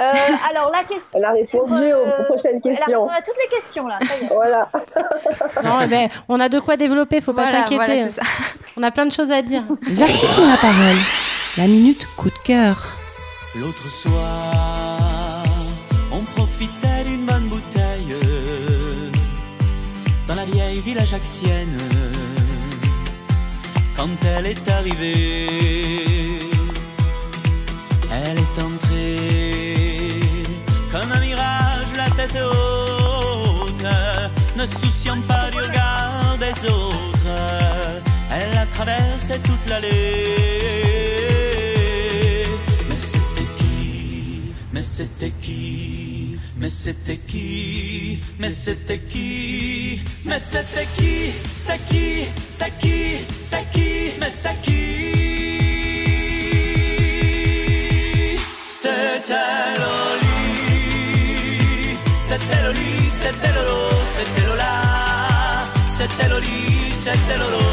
[0.00, 0.12] Euh,
[0.48, 1.08] alors la question.
[1.14, 3.02] Elle a répondu euh, aux prochaines Elle a questions.
[3.02, 3.98] répondu à toutes les questions là.
[4.00, 4.28] ça y est.
[4.32, 4.68] Voilà.
[5.64, 7.84] Non, ben, on a de quoi développer, faut pas voilà, s'inquiéter.
[7.84, 8.10] voilà,
[8.76, 9.64] on a plein de choses à dire.
[9.88, 10.96] Les artistes ont la parole.
[11.56, 12.86] La minute coup de cœur.
[13.56, 14.87] L'autre soir,
[20.80, 21.02] vieille ville.
[23.96, 26.38] Quand elle est arrivée,
[28.12, 30.20] elle est entrée
[30.92, 33.86] comme un mirage, la tête haute,
[34.56, 37.36] ne souciant pas du regard des autres.
[38.30, 39.88] Elle a traversé toute l'allée.
[42.88, 44.52] Mais c'était qui?
[44.72, 45.67] Mais c'était qui?
[46.60, 51.32] Mais c'était qui Mais c'était qui Mais c'était qui
[51.64, 55.18] C'est qui C'est qui C'est qui Mais c'est qui
[67.08, 67.67] C'était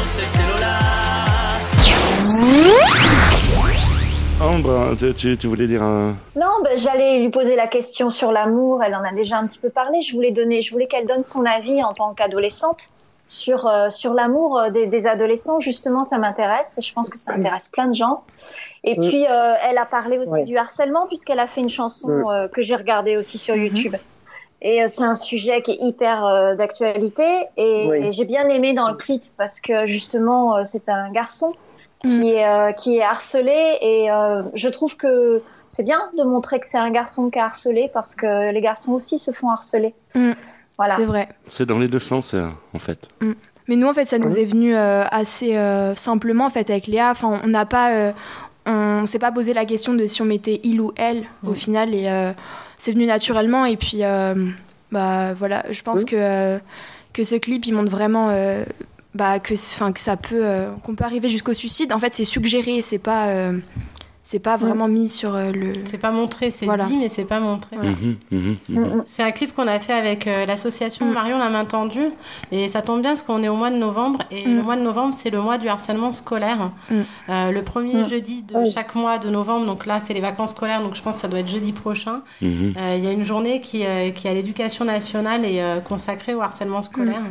[4.56, 6.16] Ambre, tu, voulais dire un.
[6.34, 8.82] Non, ben, j'allais lui poser la question sur l'amour.
[8.82, 10.00] Elle en a déjà un petit peu parlé.
[10.00, 12.88] Je voulais donner, je voulais qu'elle donne son avis en tant qu'adolescente
[13.26, 15.60] sur euh, sur l'amour euh, des, des adolescents.
[15.60, 16.78] Justement, ça m'intéresse.
[16.82, 18.22] Je pense que ça intéresse plein de gens.
[18.82, 20.44] Et puis, euh, elle a parlé aussi Ouais.
[20.44, 23.94] du harcèlement puisqu'elle a fait une chanson euh, que j'ai regardée aussi sur YouTube.
[24.62, 27.44] Et c'est un sujet qui est hyper euh, d'actualité.
[27.58, 28.06] Et, Oui.
[28.06, 31.52] et j'ai bien aimé dans le clip parce que justement, euh, c'est un garçon.
[32.02, 33.78] Qui est euh, qui est harcelé.
[33.80, 37.42] Et euh, je trouve que c'est bien de montrer que c'est un garçon qui est
[37.42, 39.94] harcelé parce que les garçons aussi se font harceler.
[40.14, 40.32] Mm.
[40.78, 40.94] Voilà.
[40.94, 41.28] C'est vrai.
[41.46, 43.08] C'est dans les deux sens, euh, en fait.
[43.66, 46.86] Mais nous, en fait, ça nous est venu euh, assez euh, simplement, en fait, avec
[46.86, 47.10] Léa.
[47.10, 48.12] Enfin, on n'a pas, euh,
[48.66, 51.56] on s'est pas posé la question de si on mettait il ou elle au Mm.
[51.56, 52.32] final, et euh,
[52.78, 53.64] c'est venu naturellement.
[53.64, 54.34] Et puis, euh,
[54.92, 56.58] bah voilà, je pense que euh,
[57.14, 58.28] que ce clip, il montre vraiment.
[59.16, 61.92] Bah, que, ça peut, euh, qu'on peut arriver jusqu'au suicide.
[61.92, 63.58] En fait, c'est suggéré, c'est pas, euh,
[64.22, 65.72] c'est pas vraiment mis sur euh, le.
[65.84, 66.84] C'est pas montré, c'est Voilà.
[66.86, 67.76] dit, mais c'est pas montré.
[67.76, 67.90] Voilà.
[67.92, 68.78] Mhm, mhm, mhm.
[68.80, 69.02] Mm, mm.
[69.06, 71.12] C'est un clip qu'on a fait avec euh, l'association Mm.
[71.12, 72.08] Marion la main tendue
[72.50, 74.56] et ça tombe bien parce qu'on est au mois de novembre et Mm.
[74.56, 76.72] le mois de novembre c'est le mois du harcèlement scolaire.
[76.90, 76.94] Mm.
[77.28, 78.08] Euh, le premier Mm.
[78.08, 78.70] jeudi de Oui.
[78.72, 81.28] chaque mois de novembre, donc là c'est les vacances scolaires donc je pense que ça
[81.28, 82.22] doit être jeudi prochain.
[82.42, 82.74] Il
[83.04, 86.42] y a une journée qui, euh, qui est à l'éducation nationale et euh, consacrée au
[86.42, 87.22] harcèlement scolaire.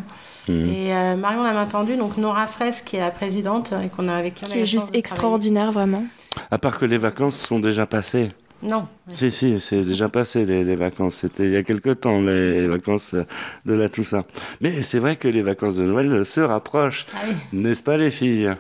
[0.48, 0.70] Mhm.
[0.70, 4.08] Et euh, Marion la main tendue, donc Nora Fraisse qui est la présidente et qu'on
[4.08, 6.04] a avec qui est juste extraordinaire, vraiment.
[6.52, 8.32] À part que les vacances sont déjà passées.
[8.64, 8.88] Non.
[9.12, 11.16] Si, si, c'est déjà passé les, les vacances.
[11.18, 13.24] C'était il y a quelque temps, les vacances euh,
[13.66, 14.24] de la Toussaint.
[14.62, 17.36] Mais c'est vrai que les vacances de Noël se rapprochent, Ah oui.
[17.54, 18.52] n'est-ce pas les filles?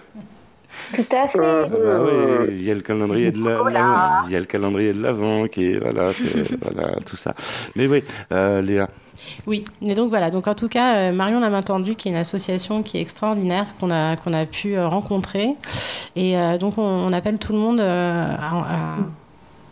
[0.93, 1.39] Tout à fait.
[1.39, 2.03] Euh, Ah bah
[2.47, 5.01] oui, il y a le calendrier de la- l'avant, il y a le calendrier de
[5.01, 6.09] l'avant qui est voilà,
[6.61, 7.33] voilà tout ça.
[7.75, 8.89] Mais oui, euh, Léa,
[9.47, 12.11] Oui, et donc voilà, donc en tout cas, euh, Marion la main tendue, qui est
[12.11, 15.55] une association qui est extraordinaire, qu'on a, qu'on a pu euh, rencontrer.
[16.15, 18.97] Et euh, donc on, appelle tout le monde à-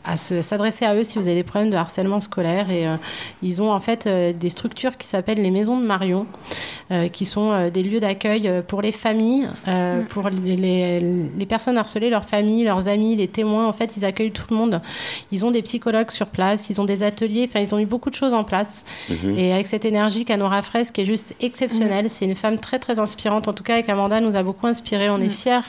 [0.05, 2.69] à se- s'adresser à eux si vous avez des problèmes de harcèlement scolaire.
[2.69, 2.95] Et euh,
[3.41, 6.25] ils ont en fait euh, des structures qui s'appellent les maisons de Marion,
[6.91, 11.45] euh, qui sont euh, des lieux d'accueil pour les familles, euh, pour les, les- les
[11.45, 13.67] personnes harcelées, leurs familles, leurs amis, les témoins.
[13.67, 14.81] En fait, ils accueillent tout le monde.
[15.31, 18.09] Ils ont des psychologues sur place, ils ont des ateliers, enfin, ils ont mis beaucoup
[18.09, 18.83] de choses en place.
[19.09, 19.37] Mhm.
[19.37, 22.99] Et avec cette énergie qu'Anora Fraisse, qui est juste exceptionnelle, c'est une femme très très
[22.99, 23.47] inspirante.
[23.47, 25.09] En tout cas, avec Amanda, elle nous a beaucoup inspiré.
[25.09, 25.61] On est fiers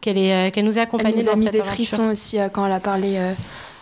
[0.00, 1.74] qu'elle ait- euh, qu'elle nous ait Elle accompagnés nous a dans mis cette des aventure.
[1.74, 3.32] frissons aussi euh, quand elle a parlé euh,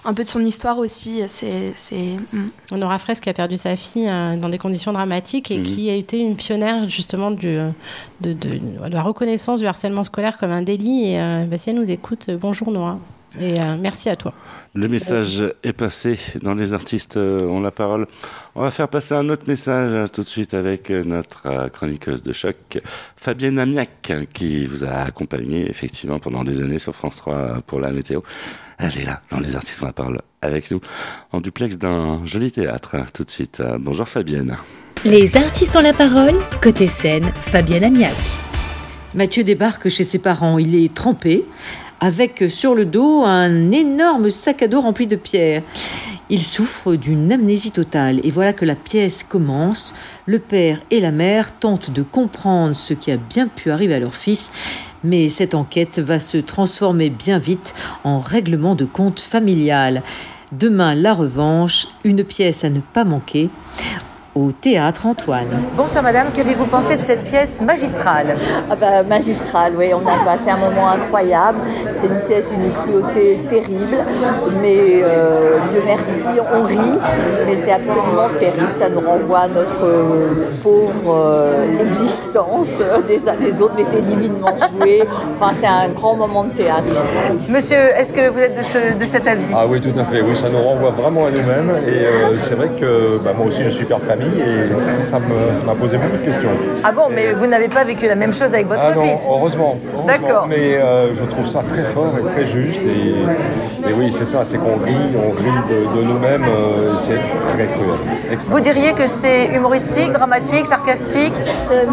[0.04, 1.22] un peu de son histoire aussi.
[1.28, 2.46] C'est, c'est, mm.
[2.72, 5.62] Honora Fraisse qui a perdu sa fille euh, dans des conditions dramatiques et Mhm.
[5.64, 7.70] qui a été une pionnière justement du, euh,
[8.20, 11.10] de, de- de la reconnaissance du harcèlement scolaire comme un délit.
[11.12, 12.98] Et euh, bah, si elle nous écoute, euh, bonjour Nora.
[13.40, 14.32] Et euh, merci à toi.
[14.74, 18.06] Le message est passé dans les artistes euh, ont la parole.
[18.54, 21.68] On va faire passer un autre message euh, tout de suite avec euh, notre euh,
[21.68, 22.56] chroniqueuse de choc,
[23.16, 27.80] Fabienne Amiac, qui vous a accompagné effectivement pendant des années sur France 3 euh, pour
[27.80, 28.20] la météo.
[28.78, 30.80] Elle est là, dans les artistes ont la parole, avec nous,
[31.32, 32.96] en duplex d'un joli théâtre.
[33.12, 33.58] Tout de suite.
[33.60, 34.56] Euh, Bonjour Fabienne.
[35.04, 38.14] Les artistes ont la parole, côté scène, Fabienne Amiac.
[39.14, 40.58] Mathieu débarque chez ses parents.
[40.58, 41.44] Il est trempé,
[42.00, 45.62] avec sur le dos un énorme sac à dos rempli de pierres.
[46.30, 48.20] Il souffre d'une amnésie totale.
[48.24, 49.94] Et voilà que la pièce commence.
[50.26, 54.00] Le père et la mère tentent de comprendre ce qui a bien pu arriver à
[54.00, 54.50] leur fils.
[55.02, 60.02] Mais cette enquête va se transformer bien vite en règlement de compte familial.
[60.52, 63.50] Demain, la revanche, une pièce à ne pas manquer
[64.34, 65.46] au théâtre Antoine.
[65.76, 68.34] Bonsoir madame, qu'avez-vous pensé de cette pièce magistrale
[68.68, 71.58] Ah bah, magistral, oui, on a passé un moment incroyable.
[71.92, 73.96] C'est une pièce d'une cruauté terrible,
[74.60, 76.98] mais euh, Dieu merci, on rit,
[77.46, 78.72] mais c'est absolument terrible.
[78.76, 82.70] Ça nous renvoie à notre euh, pauvre euh, existence
[83.06, 84.48] des uns des autres, mais c'est divinement
[84.80, 85.04] joué.
[85.38, 86.82] Enfin, c'est un grand moment de théâtre.
[87.48, 90.22] Monsieur, est-ce que vous êtes de, ce- de cet avis Ah oui, tout à fait.
[90.22, 91.70] Oui, ça nous renvoie vraiment à nous-mêmes.
[91.86, 95.18] Et euh, c'est vrai que bah, moi aussi, je suis père de famille et ça
[95.18, 96.50] me- ça m'a posé beaucoup de questions.
[96.82, 99.20] Ah bon, mais vous n'avez pas vécu la même chose avec votre ah non, fils
[99.28, 99.76] heureusement.
[99.84, 100.04] heureusement.
[100.06, 100.46] D'accord.
[100.48, 102.82] Mais euh, je trouve ça très fort et très juste.
[102.82, 106.98] Et, et oui, c'est ça, c'est qu'on rit, on rit de, de nous-mêmes euh, et
[106.98, 108.38] c'est très cruel.
[108.48, 111.32] Vous diriez que c'est humoristique, dramatique, sarcastique
[111.70, 111.84] Euh,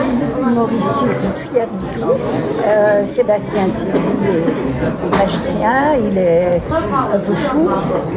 [0.41, 2.11] humoristique, il y a de tout.
[2.65, 4.01] Euh, Sébastien Thierry
[4.37, 6.61] est, magicien, il est
[7.13, 7.69] un peu fou.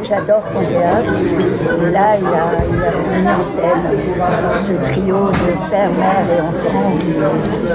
[0.03, 1.15] J'adore son théâtre.
[1.15, 6.41] Et là, il a, il a mis en scène ce trio de père, mère et
[6.41, 6.93] enfant.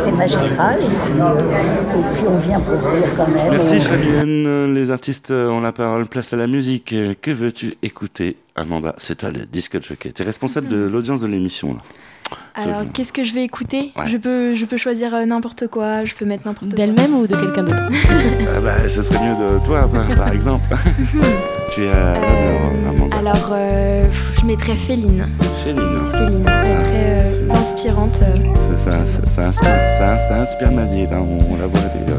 [0.04, 0.80] C'est magistral.
[0.82, 3.52] Et puis, euh, et puis, on vient pour rire quand même.
[3.52, 4.74] Merci Et- Fabienne.
[4.74, 6.06] Les artistes ont la parole.
[6.08, 6.94] Place à la musique.
[7.22, 8.94] Que veux-tu écouter, Amanda?
[8.98, 10.12] C'est toi le disque de jockey.
[10.12, 11.74] Tu es responsable de l'audience de l'émission.
[11.74, 11.80] là.
[12.56, 13.92] Alors, Ce- qu'est-ce que je vais écouter?
[13.96, 14.06] Ouais.
[14.08, 16.78] je, peux, je peux choisir euh, n'importe quoi, je peux mettre n'importe quoi.
[16.78, 17.84] D'elle-même ou de quelqu'un d'autre?
[18.56, 20.66] Ah bah, ce serait mieux de toi, par- par exemple.
[21.72, 23.18] tu es à l'honneur, Amanda.
[23.18, 25.26] Alors, euh, pff, je mettrais Féline.
[25.64, 26.00] Féline.
[26.12, 28.20] Féline, elle est très euh, inspirante.
[28.24, 28.78] euh.
[28.78, 31.10] Ça, ça, ça, ça inspire, ça, ça inspire Nadine.
[31.14, 31.20] hein.
[31.22, 32.14] On, on la voit, elle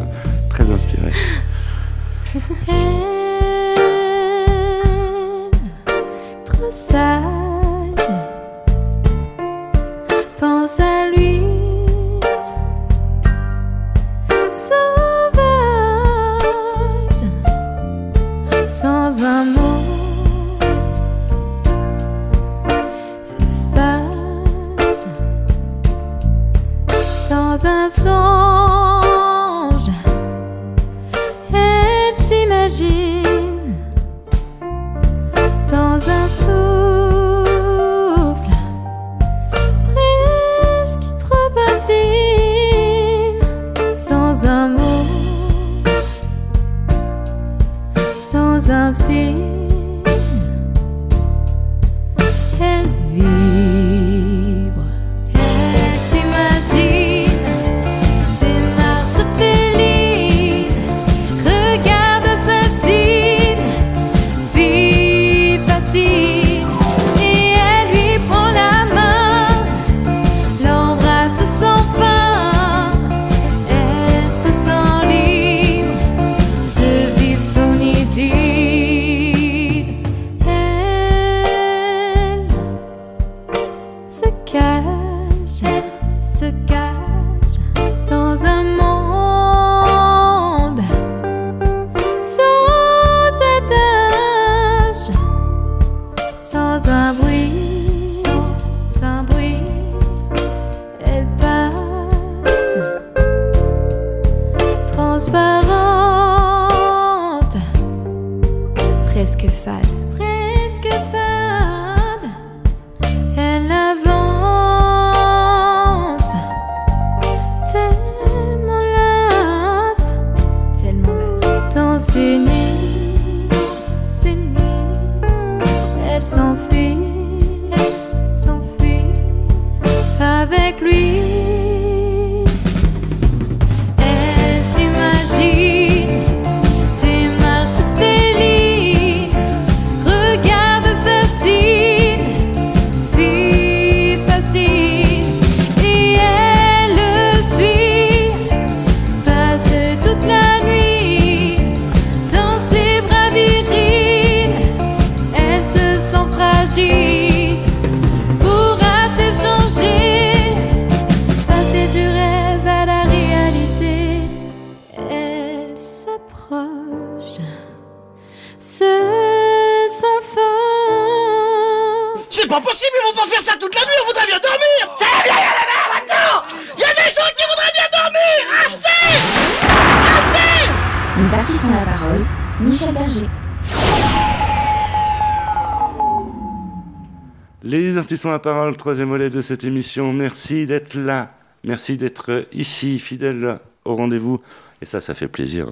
[188.25, 190.13] Ont la parole, troisième volet de cette émission.
[190.13, 191.31] Merci d'être là.
[191.65, 194.41] Merci d'être ici, fidèle au rendez-vous.
[194.83, 195.69] Et ça, ça fait plaisir.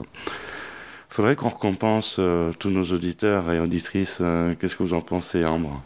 [1.10, 4.18] Faudrait qu'on récompense euh, tous nos auditeurs et auditrices.
[4.20, 5.82] Euh, Qu'est-ce que vous en pensez, Ambre?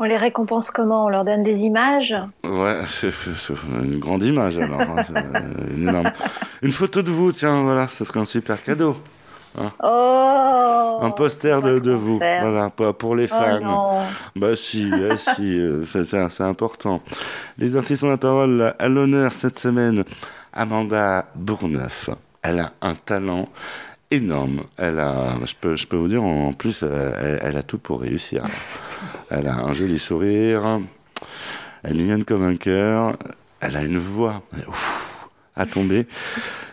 [0.00, 1.06] On les récompense comment?
[1.06, 2.16] On leur donne des images?
[2.42, 3.12] Ouais, c'est
[3.82, 4.80] une grande image alors.
[4.80, 6.12] hein, euh, une, énorme-
[6.62, 8.96] une photo de vous, tiens, voilà, ce serait un super cadeau.
[9.58, 9.70] Hein.
[9.82, 14.02] Oh un poster de, de vous, voilà, pour, les Oh fans.
[14.36, 17.00] bah si, bah si, euh, c'est- important.
[17.58, 20.04] Les artistes ont la parole à l'honneur cette semaine.
[20.52, 22.10] Amanda Bourneuf,
[22.42, 23.48] elle a un talent
[24.10, 24.62] énorme.
[24.76, 27.78] Elle a, je peux, je peux vous dire, en plus, euh, elle, elle a tout
[27.78, 28.44] pour réussir.
[29.30, 30.80] Elle a un joli sourire,
[31.84, 33.16] elle est mignonne comme un cœur,
[33.60, 36.06] elle a une voix ouf, à tomber.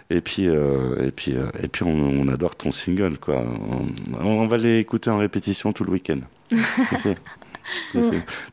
[0.09, 3.43] Et puis, euh, et puis, euh, et puis on, on adore ton single, quoi.
[4.19, 6.19] On, on va l'écouter en répétition tout le week-end.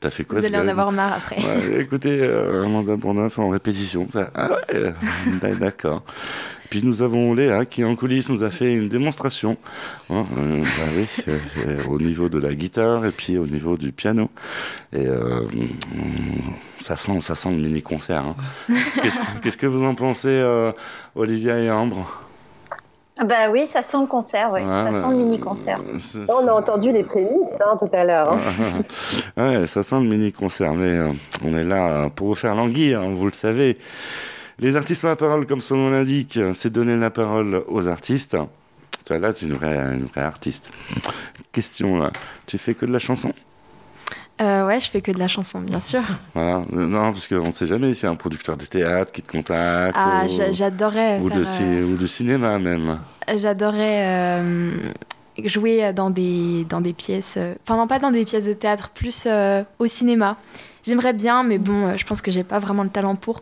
[0.00, 1.36] T'as fait quoi Vous allez en avoir marre après.
[1.36, 4.08] Ouais, écoutez, euh, Amanda Bourneuf en répétition.
[4.34, 4.92] Ah ouais,
[5.60, 6.02] d'accord.
[6.74, 9.56] Puis nous avons Léa qui en coulisses nous a fait une démonstration,
[10.10, 11.06] hein, euh, bah oui,
[11.68, 14.28] euh, au niveau de la guitare et puis au niveau du piano.
[14.92, 15.42] Et euh,
[16.80, 18.24] ça sent, ça sent le mini concert.
[18.24, 18.34] hein.
[19.00, 20.72] Qu'est-ce qu'est-ce que vous en pensez, euh,
[21.14, 22.22] Olivia et Ambre?
[23.24, 24.62] Bah oui, ça sent le concert, oui.
[24.62, 25.78] Ouais, ça sent le mini-concert.
[26.00, 27.30] c'est- On a entendu les prémices
[27.64, 28.32] hein, tout à l'heure.
[28.32, 28.40] hein.
[29.60, 31.10] ouais, ça sent le mini concert, mais euh,
[31.44, 33.78] on est là pour vous faire languir, hein, vous le savez.
[34.58, 38.36] Les artistes ont la parole, comme son nom l'indique, c'est donner la parole aux artistes.
[39.04, 40.70] Toi, là, tu es une vraie, une vraie artiste.
[41.52, 42.10] Question là,
[42.46, 43.32] tu fais que de la chanson?
[44.40, 46.02] Euh, ouais, je fais que de la chanson, bien sûr.
[46.34, 46.62] Voilà.
[46.72, 49.22] Euh, Non, parce qu'on ne sait jamais s'il y a un producteur de théâtre qui
[49.22, 49.96] te contacte.
[50.00, 52.98] Ah, ou, j'a- j'adorais ou, de, de cinéma même.
[53.36, 54.72] J'adorais euh,
[55.44, 58.90] jouer dans des, dans des pièces, euh, enfin non pas dans des pièces de théâtre,
[58.90, 60.36] plus euh, au cinéma.
[60.84, 63.40] J'aimerais bien, mais bon, euh, je pense que j'ai pas vraiment le talent pour.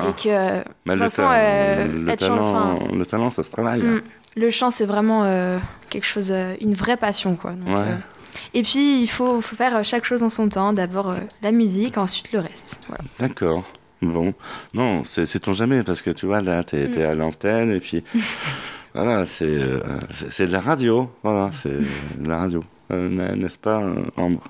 [0.00, 3.30] Et que, euh, de toute le, façon, ta- euh, le être talent, enfin, le talent,
[3.30, 3.80] ça se travaille.
[3.82, 4.02] mm,
[4.36, 5.58] le chant, c'est vraiment euh,
[5.90, 7.52] quelque chose, une vraie passion, quoi.
[7.52, 7.74] Donc, Ouais.
[7.82, 7.96] euh,
[8.54, 10.72] et puis, il faut, faut faire chaque chose en son temps.
[10.72, 12.80] D'abord la musique, ensuite le reste.
[12.88, 13.04] Voilà.
[13.20, 13.62] D'accord.
[14.02, 14.34] Bon,
[14.74, 16.98] non, c'est ton jamais parce que tu vois là, t'es Mm.
[16.98, 18.02] es à l'antenne et puis
[18.94, 21.70] voilà, c'est de la radio, voilà, c'est
[22.20, 23.80] de la radio, n'est-ce pas,
[24.16, 24.42] Ambre?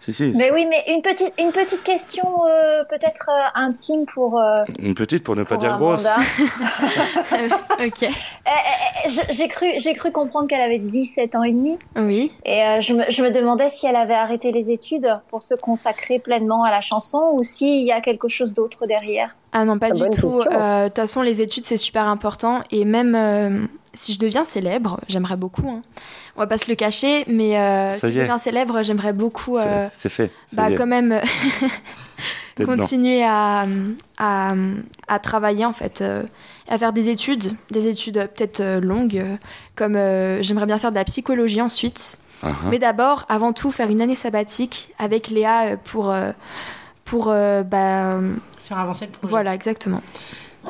[0.00, 0.32] Si si.
[0.36, 4.94] Mais oui, mais une petite, une petite question euh, peut-être euh, intime pour, euh, Une
[4.94, 6.04] petite pour ne pas pour dire grosse.
[7.84, 8.08] Ok.
[8.44, 8.50] Eh,
[9.06, 11.78] eh, eh, J'ai cru, j'ai cru comprendre qu'elle avait 17 ans et demi.
[11.94, 12.32] Oui.
[12.44, 15.54] Et euh, je, me, je me demandais si elle avait arrêté les études pour se
[15.54, 19.36] consacrer pleinement à la chanson ou s'il y a quelque chose d'autre derrière.
[19.52, 20.40] Ah non, pas Ah, du tout.
[20.40, 22.62] Euh, De toute façon, les études, c'est super important.
[22.72, 25.68] Et même euh, si je deviens célèbre, j'aimerais beaucoup.
[25.68, 25.82] hein.
[26.36, 30.08] On va pas se le cacher, mais euh, si deviens célèbre, j'aimerais beaucoup euh, C'est
[30.08, 30.30] fait.
[30.54, 31.20] ça bah, quand même
[32.64, 33.66] continuer à,
[34.18, 34.54] à,
[35.08, 36.22] à travailler, en fait, euh,
[36.68, 39.24] à faire des études, des études euh, peut-être longues,
[39.76, 42.18] comme euh, j'aimerais bien faire de la psychologie ensuite.
[42.42, 42.48] Ah.
[42.70, 46.14] Mais d'abord, avant tout, faire une année sabbatique avec Léa pour,
[47.04, 48.18] pour euh, bah,
[48.66, 49.30] Faire avancer le projet.
[49.30, 50.02] voilà, exactement.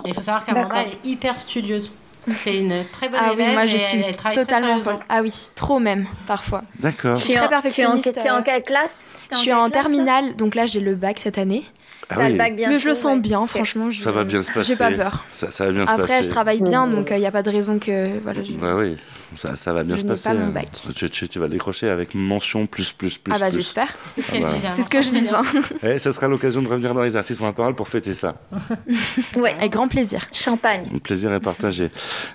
[0.05, 1.93] Et il faut savoir qu'Amanda, elle est hyper studieuse.
[2.31, 4.45] C'est une très bonne Ah oui, élève moi je et suis elle, elle travaille très
[4.45, 4.97] totalement folle.
[5.09, 6.63] Ah oui, trop même, parfois.
[6.79, 7.17] D'accord.
[7.17, 8.13] Je suis très en- tu es en- perfectionniste.
[8.21, 9.05] tu es en euh, quelle classe?
[9.31, 11.65] Je en suis en classe, terminale, donc là j'ai le bac cette année.
[12.09, 12.39] Ah T'as le oui.
[12.39, 13.21] bac Mais bientôt, je le sens ouais.
[13.21, 13.91] bien, franchement.
[13.91, 14.73] je- Ça va bien se passer.
[14.73, 15.25] J'ai pas peur.
[15.33, 16.23] Ça, ça va bien se Après, passer.
[16.25, 18.19] je travaille bien, donc il n'y a pas de raison que.
[18.21, 18.53] Voilà, je...
[18.53, 18.97] Bah oui.
[19.37, 20.29] Ça, ça va bien Je se passer.
[20.29, 20.69] pas mon bac.
[20.95, 23.33] Tu, tu- tu vas décrocher avec mention plus, plus, plus.
[23.35, 23.89] ah bah j'espère.
[24.15, 24.71] C'est ce qu'elle vise, hein.
[24.75, 25.33] C'est ce que je vise.
[25.33, 25.43] hein.
[25.83, 28.35] Eh, ça sera l'occasion de revenir dans les artistes pour la parole pour fêter ça.
[29.37, 29.55] Ouais.
[29.59, 30.27] Avec grand plaisir.
[30.33, 30.85] Champagne.
[30.93, 31.91] Le plaisir est partagé.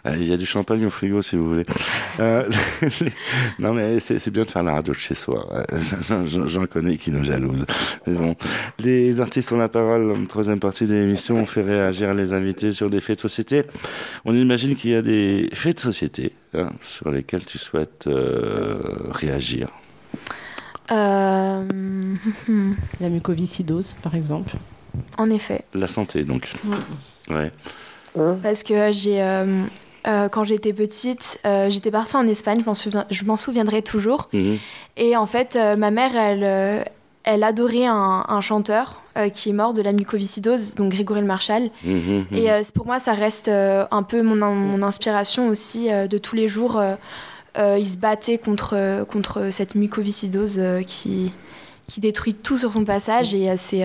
[0.06, 1.66] Euh, Il y a du champagne au frigo si vous voulez.
[2.20, 2.48] Euh,
[2.82, 3.14] les-
[3.60, 5.48] non mais c'est bien de faire la radio de chez soi.
[5.52, 5.64] Euh,
[6.28, 7.66] J'en j'en connais qui nous jalousent.
[8.06, 8.36] Mais bon.
[8.80, 10.12] Les artistes ont la parole.
[10.12, 13.64] En troisième partie de l'émission, on fait réagir les invités sur des faits de société.
[14.26, 18.80] On imagine qu'il y a des faits de société hein, sur lesquels tu souhaites euh,
[19.10, 19.70] réagir.
[20.92, 21.64] Euh,
[23.00, 24.56] La mucoviscidose, par exemple.
[25.18, 25.64] En effet.
[25.74, 26.52] La santé donc.
[27.30, 27.52] Ouais.
[28.42, 29.64] Parce que j'ai, euh,
[30.08, 32.64] euh, quand j'étais petite, euh, j'étais partie en Espagne,
[33.10, 34.30] je m'en souviendrai toujours.
[34.32, 34.58] Mhm.
[34.96, 36.86] Et en fait, euh, ma mère, elle,
[37.28, 41.28] elle adorait un, un chanteur euh, qui est mort de la mucoviscidose, donc Grégory Le
[41.28, 41.70] Marchal.
[41.84, 46.18] Mhm, Et euh, pour moi, ça reste euh, un peu mon, mon inspiration aussi de
[46.18, 46.82] tous les jours.
[47.58, 51.32] Il se battait contre, contre cette mucoviscidose qui,
[51.88, 53.34] qui détruit tout sur son passage.
[53.34, 53.84] Et c'est.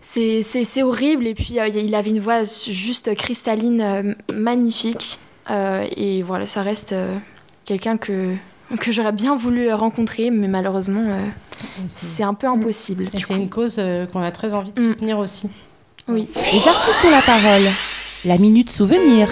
[0.00, 5.18] c'est- horrible et puis il avait une voix juste cristalline, magnifique.
[5.50, 6.94] Et voilà, ça reste
[7.64, 8.34] quelqu'un que,
[8.80, 11.24] que j'aurais bien voulu rencontrer, mais malheureusement, euh,
[11.88, 13.08] c'est un peu impossible.
[13.12, 15.48] Et c'est une cause euh, qu'on a très envie de soutenir aussi.
[16.08, 16.28] Oui.
[16.52, 17.68] Les artistes ont la parole.
[18.24, 19.28] La minute souvenir.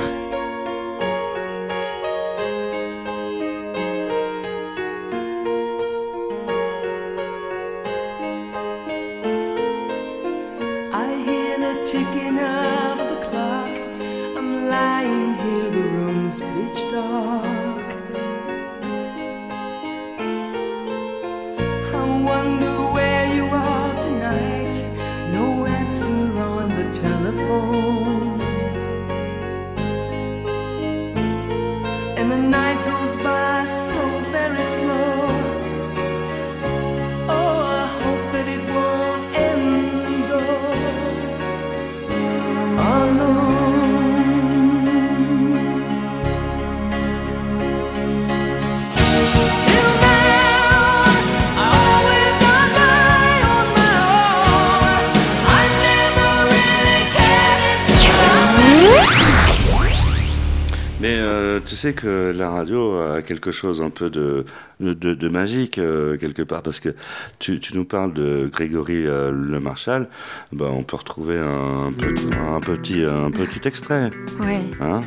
[61.64, 64.44] Tu sais que la radio a quelque chose un peu de,
[64.80, 66.90] de, de magique euh, quelque part parce que
[67.38, 70.08] tu, tu nous parles de Grégory euh, Le Marchal,
[70.52, 74.10] ben, on peut retrouver un, petit, un, petit, un petit extrait.
[74.40, 74.64] Ouais.
[74.80, 75.00] Hein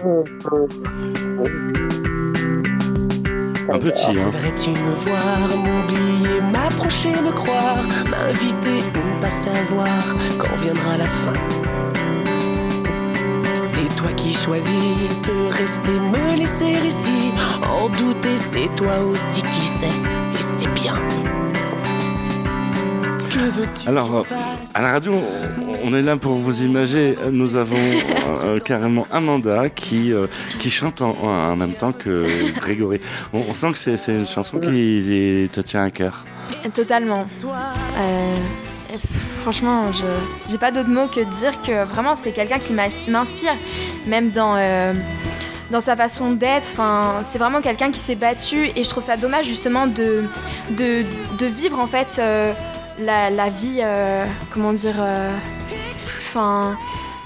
[3.70, 4.30] un petit, hein.
[4.32, 11.08] Voudrais-tu me voir, m'oublier, m'approcher, me croire, m'inviter ou ne pas savoir quand viendra la
[11.08, 11.77] fin?
[13.98, 14.74] Toi qui choisis
[15.24, 17.32] de rester, me laisser ici,
[17.64, 20.96] en douter, c'est toi aussi qui sais, et c'est bien.
[23.30, 24.24] Que veux-tu Alors, euh,
[24.74, 25.14] à la radio,
[25.84, 27.16] on- est là pour vous imager.
[27.32, 27.76] Nous avons
[28.44, 30.28] euh, carrément Amanda qui, euh,
[30.60, 32.26] qui chante en, en même temps que
[32.60, 33.00] Grégory.
[33.34, 36.26] On, on sent que c'est c'est une chanson qui te tient à cœur.
[36.74, 37.26] Totalement.
[38.00, 38.34] Euh,
[39.42, 40.06] franchement, je
[40.50, 43.54] j'ai pas d'autre mot que de dire que vraiment c'est quelqu'un qui m'inspire,
[44.06, 44.94] même dans euh,
[45.72, 46.68] dans sa façon d'être.
[46.74, 50.24] Enfin, c'est vraiment quelqu'un qui s'est battu et je trouve ça dommage justement de
[50.72, 51.04] de,
[51.40, 52.54] de vivre en fait euh,
[53.00, 54.96] la, la vie, euh, comment dire,
[56.30, 56.76] enfin.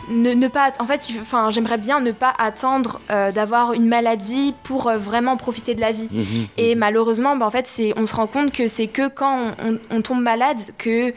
[0.10, 4.54] ne, ne pas, en fait, enfin, j'aimerais bien ne pas attendre euh, d'avoir une maladie
[4.64, 6.10] pour euh, vraiment profiter de la vie.
[6.12, 6.48] Mhm.
[6.58, 9.70] Et malheureusement, bah, en fait, c'est, on se rend compte que c'est que quand on,
[9.70, 11.14] on- on tombe malade que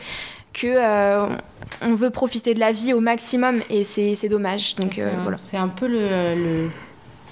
[0.54, 1.36] que euh,
[1.82, 4.74] on veut profiter de la vie au maximum et c'est, c'est dommage.
[4.76, 5.36] Donc euh, C'est un- voilà.
[5.36, 5.98] C'est un peu le,
[6.34, 6.70] le,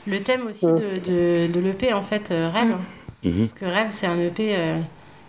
[0.06, 2.76] le thème aussi de, de, de l'EP, en fait, euh, rêve.
[3.24, 3.38] Mhm.
[3.38, 4.76] Parce que rêve, c'est un EP euh,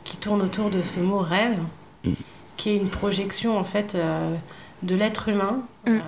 [0.04, 1.56] qui tourne autour de ce mot rêve,
[2.04, 2.16] Mhm.
[2.58, 4.34] qui est une projection, en fait, euh,
[4.82, 5.62] de l'être humain.
[5.88, 6.00] Mm.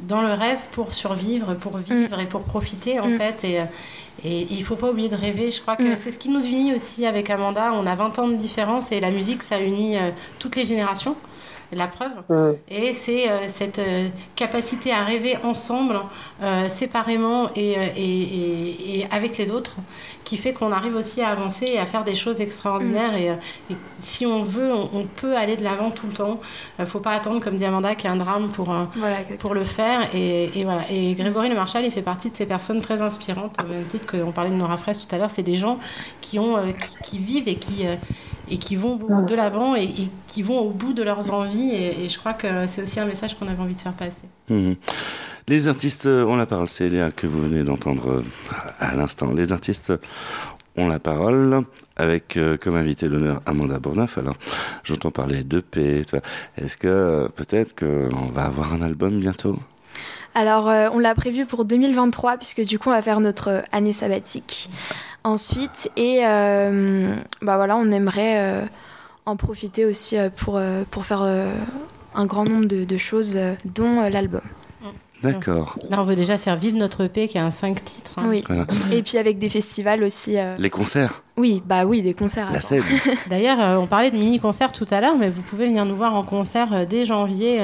[0.00, 3.18] Dans le rêve pour survivre, pour vivre et pour profiter en Mm.
[3.18, 3.44] fait.
[3.44, 3.64] Et, euh,
[4.24, 5.50] et il faut pas oublier de rêver.
[5.50, 5.96] Je crois que Mm.
[5.96, 7.72] c'est ce qui nous unit aussi avec Amanda.
[7.74, 11.16] On a 20 ans de différence et la musique, ça unit euh, toutes les générations.
[11.70, 12.10] La preuve.
[12.70, 16.00] Et c'est euh, cette euh, capacité à rêver ensemble,
[16.42, 19.76] euh, séparément et, et, et- et avec les autres,
[20.24, 23.14] qui fait qu'on arrive aussi à avancer et à faire des choses extraordinaires.
[23.16, 23.34] Et, euh,
[23.70, 26.40] et si on veut, on, on peut aller de l'avant tout le temps.
[26.78, 28.84] Il faut pas attendre, comme dit Amanda, qu'il y ait un drame pour, euh,
[29.38, 30.08] pour le faire.
[30.14, 30.82] Et, et voilà.
[30.90, 34.06] Et Grégory Le Marchal, il fait partie de ces personnes très inspirantes, au même titre
[34.06, 35.30] qu'on parlait de Nora Fraisse tout à l'heure.
[35.30, 35.78] C'est des gens
[36.22, 37.94] qui, ont, euh, qui, qui vivent et qui, euh,
[38.50, 41.70] et qui vont de l'avant et, et qui vont au bout de leurs envies.
[41.70, 44.22] Et, et je crois que c'est aussi un message qu'on avait envie de faire passer.
[44.48, 44.76] Mhm.
[45.48, 48.24] Les artistes ont la parole, c'est Léa que vous venez d'entendre euh,
[48.80, 49.32] à l'instant.
[49.32, 49.92] Les artistes
[50.76, 51.64] ont la parole
[51.96, 54.18] avec euh, comme invité d'honneur Amanda Bourneuf.
[54.18, 54.36] Alors,
[54.84, 56.04] j'entends parler d'EP.
[56.56, 59.58] Est-ce que euh, peut-être qu'on va avoir un album bientôt?
[60.38, 63.60] Alors, euh, on l'a prévu pour 2023, puisque du coup, on va faire notre euh,
[63.72, 64.70] année sabbatique
[65.24, 65.90] ensuite.
[65.96, 67.12] Et euh,
[67.42, 68.62] bah voilà, on aimerait euh,
[69.26, 71.52] en profiter aussi euh, pour, euh, pour faire euh,
[72.14, 74.42] un grand nombre de, de choses, euh, dont euh, l'album.
[75.24, 75.76] D'accord.
[75.90, 78.12] Là, on veut déjà faire vivre notre EP qui a un 5 titres.
[78.18, 78.26] hein.
[78.28, 78.44] Oui.
[78.46, 78.66] Voilà.
[78.92, 80.38] Et puis avec des festivals aussi.
[80.38, 82.52] euh, Les concerts Oui, bah oui, des concerts.
[82.52, 82.84] La scène
[83.28, 86.14] D'ailleurs, euh, on parlait de mini-concerts tout à l'heure, mais vous pouvez venir nous voir
[86.14, 87.60] en concert euh, dès janvier.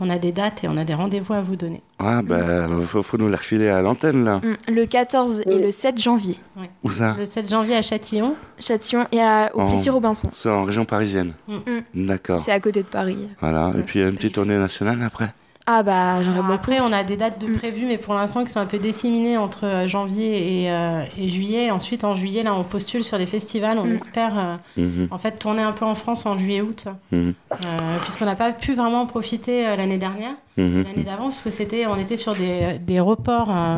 [0.00, 1.82] On a des dates et on a des rendez-vous à vous donner.
[1.98, 4.38] Ah, bah, faut, faut nous les refiler à l'antenne, là.
[4.42, 6.36] Mm, Le 14 et le 7 janvier.
[6.84, 8.34] Où ça Le 7 janvier à Châtillon.
[8.58, 10.30] Châtillon et à- au En- Plessis-Robinson.
[10.32, 11.32] C'est en région parisienne.
[11.48, 12.06] Mm.
[12.06, 12.38] D'accord.
[12.38, 13.28] C'est à côté de Paris.
[13.40, 13.72] Voilà.
[13.78, 15.32] Et puis, il y a une petite tournée nationale après
[15.68, 16.52] Ah bah j'aimerais Alors beaucoup.
[16.54, 19.36] après, on a des dates de prévues, mais pour l'instant qui sont un peu disséminées
[19.36, 21.72] entre euh, janvier et, euh, et juillet.
[21.72, 23.76] Ensuite, en juillet, là, on postule sur des festivals.
[23.78, 23.94] On Mm.
[23.96, 25.08] espère euh, Mhm.
[25.10, 27.34] en fait tourner un peu en France en juillet-août, Mhm.
[27.52, 30.34] euh, puisqu'on n'a pas pu vraiment en profiter euh, l'année dernière.
[30.56, 30.84] Mhm.
[30.84, 33.76] L'année d'avant, puisque c'était, on était sur des, des reports, euh,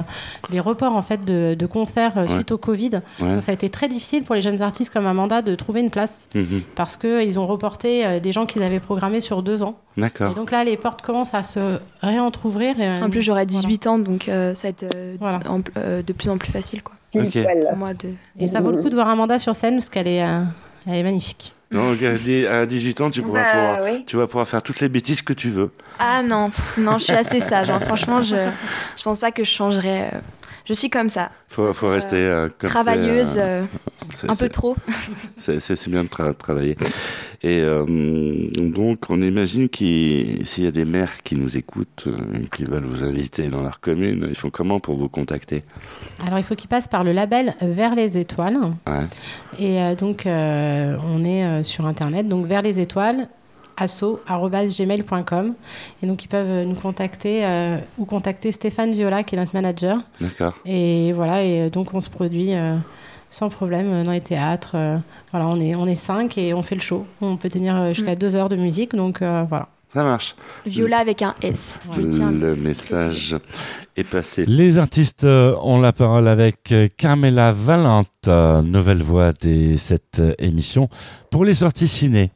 [0.50, 2.34] des reports en fait de, de concerts euh, Ouais.
[2.34, 3.00] suite au Covid.
[3.20, 3.28] Ouais.
[3.34, 5.90] Donc ça a été très difficile pour les jeunes artistes comme Amanda de trouver une
[5.90, 6.62] place Mhm.
[6.76, 9.76] parce que ils ont reporté euh, des gens qu'ils avaient programmés sur deux ans.
[9.96, 10.30] D'accord.
[10.30, 12.78] Et donc là, les portes commencent à se réentrouvrir.
[12.80, 15.40] Et, euh, En plus j'aurai 18 ans donc euh, ça va être euh, Voilà.
[15.48, 16.94] en- euh, de plus en plus facile quoi.
[17.14, 17.32] Ok.
[17.68, 18.10] Pour moi de...
[18.38, 20.36] Et ça vaut le coup de voir Amanda sur scène parce qu'elle est, euh,
[20.86, 21.54] elle est magnifique.
[21.70, 24.04] Non, à 18 ans, tu, pourras Bah, pouvoir, oui.
[24.06, 25.70] tu vas pouvoir faire toutes les bêtises que tu veux.
[25.98, 27.68] Ah non, non je suis assez sage.
[27.70, 27.80] hein.
[27.86, 28.36] Franchement je,
[28.96, 30.10] je pense pas que je changerais.
[30.70, 31.30] Euh, Je suis comme ça.
[31.48, 33.62] Faut, faut rester euh, comme t'es, Travailleuse, euh,
[34.24, 34.76] euh, un peu trop.
[35.36, 36.76] C'est bien de tra- travailler.
[37.42, 42.16] Et euh, donc, on imagine qu'il s'il y a des maires qui nous écoutent, euh,
[42.54, 45.62] qui veulent vous inviter dans leur commune, ils font comment pour vous contacter?
[46.26, 48.58] Alors il faut qu'il passe par le label Vers les étoiles.
[48.86, 49.06] Ouais.
[49.58, 53.28] Et euh, donc euh, on est euh, sur internet, donc Vers les étoiles
[53.78, 55.54] asso@gmail.com
[56.02, 59.98] et donc ils peuvent nous contacter euh, ou contacter Stéphane Viola qui est notre manager
[60.20, 60.54] D'accord.
[60.64, 62.76] et voilà et donc on se produit euh,
[63.30, 64.96] sans problème euh, dans les théâtres euh,
[65.32, 68.14] voilà on est on est cinq et on fait le show on peut tenir jusqu'à
[68.16, 70.34] deux heures de musique donc euh, voilà Ça marche.
[70.66, 71.80] Viola avec un S.
[71.96, 72.30] Je tiens.
[72.30, 73.36] Le message
[73.96, 74.44] est passé.
[74.46, 78.28] Les artistes ont la parole avec Carmela Valente,
[78.64, 80.90] nouvelle voix de cette émission
[81.30, 82.30] pour les sorties ciné.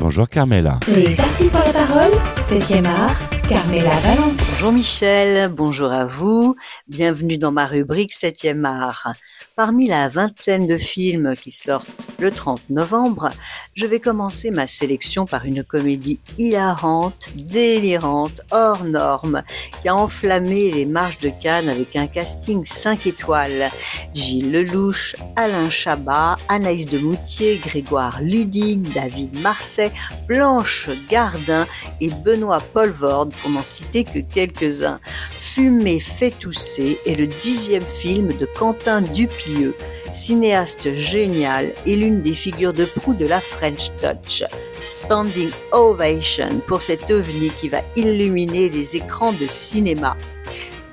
[0.00, 0.80] Bonjour Carmela.
[0.88, 2.12] Les artistes ont la parole,
[2.48, 3.18] 7e art,
[3.50, 4.40] Carmela Valente.
[4.48, 6.54] Bonjour Michel, bonjour à vous,
[6.86, 9.14] bienvenue dans ma rubrique 7e art.
[9.56, 13.30] Parmi la vingtaine de films qui sortent le 30 novembre,
[13.74, 19.42] je vais commencer ma sélection par une comédie hilarante, délirante, hors norme,
[19.80, 23.70] qui a enflammé les marches de Cannes avec un casting 5 étoiles.
[24.14, 29.92] Gilles Lelouch, Alain Chabat, Anaïs de Moutier, Grégoire Ludig, David Marseille,
[30.28, 31.66] Blanche Gardin
[32.00, 35.00] et Benoît Polvorde, pour n'en citer que quelques-uns.
[35.30, 39.74] Fumé fait tousser est le dixième film de Quentin Dupieux,
[40.12, 44.44] cinéaste génial et l'une des figures de proue de la French Touch.
[44.86, 50.16] Standing Ovation pour cet ovni qui va illuminer les écrans de cinéma.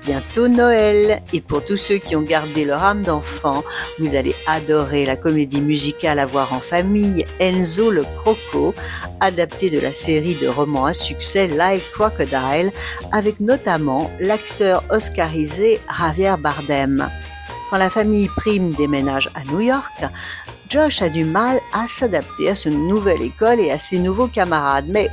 [0.08, 3.62] Bientôt Noël, et pour tous ceux qui ont gardé leur âme d'enfant,
[3.98, 8.72] vous allez adorer la comédie musicale à voir en famille Enzo le Croco,
[9.20, 12.72] adaptée de la série de romans à succès Live Crocodile,
[13.12, 17.10] avec notamment l'acteur oscarisé Javier Bardem.
[17.68, 19.92] Quand la famille Prime déménage à New York,
[20.70, 24.88] Josh a du mal à s'adapter à cette nouvelle école et à ses nouveaux camarades,
[24.88, 25.08] mais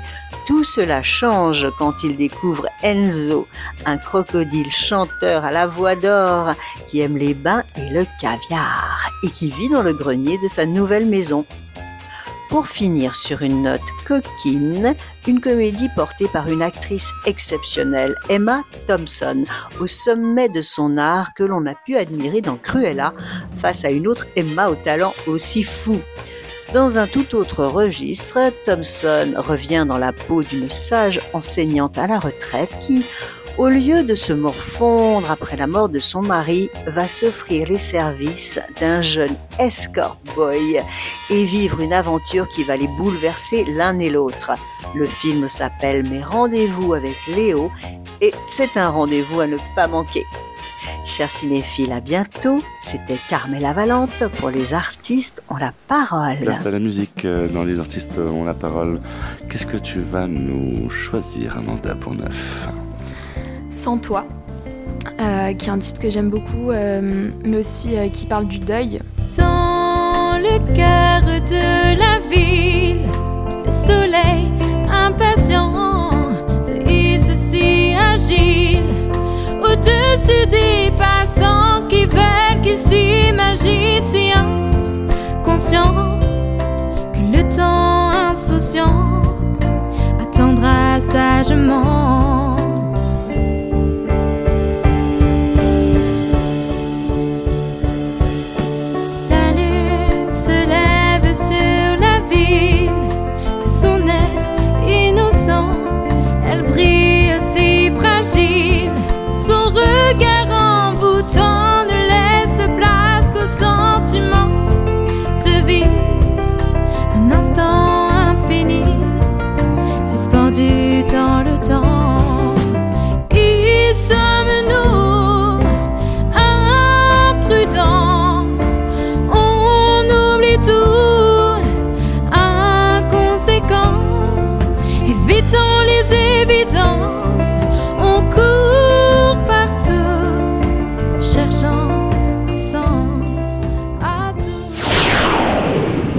[0.45, 3.47] tout cela change quand il découvre Enzo,
[3.85, 6.53] un crocodile chanteur à la voix d'or
[6.85, 10.65] qui aime les bains et le caviar et qui vit dans le grenier de sa
[10.65, 11.45] nouvelle maison.
[12.49, 14.95] Pour finir sur une note coquine,
[15.27, 19.45] une comédie portée par une actrice exceptionnelle, Emma Thompson,
[19.79, 23.13] au sommet de son art que l'on a pu admirer dans Cruella
[23.55, 25.99] face à une autre Emma au talent aussi fou.
[26.75, 32.19] Dans un tout autre registre, Thompson revient dans la peau d'une sage enseignante à la
[32.19, 33.05] retraite qui,
[33.57, 38.59] au lieu de se morfondre après la mort de son mari, va s'offrir les services
[38.81, 40.81] d'un jeune escort boy
[41.29, 44.51] et vivre une aventure qui va les bouleverser l'un et l'autre.
[44.95, 47.71] Le film s'appelle Mes rendez-vous avec Léo
[48.19, 50.25] et c'est un rendez-vous à ne pas manquer.
[51.05, 52.61] Chers cinéphiles, à bientôt.
[52.79, 56.37] C'était Carmela Valente pour les artistes ont la parole.
[56.41, 58.99] Place à la musique euh, dans Les artistes ont la parole.
[59.49, 62.67] Qu'est-ce que tu vas nous choisir, Amanda Bourneuf?
[63.69, 64.25] Sans toi,
[65.19, 68.59] euh, qui est un titre que j'aime beaucoup, euh, mais aussi euh, qui parle du
[68.59, 68.99] deuil.
[69.37, 72.74] Dans le cœur de la ville,
[80.25, 84.31] au-dessus des passants qui veulent, qui s'imaginent si
[87.13, 89.21] que le temps insouciant
[90.21, 92.54] attendra sagement?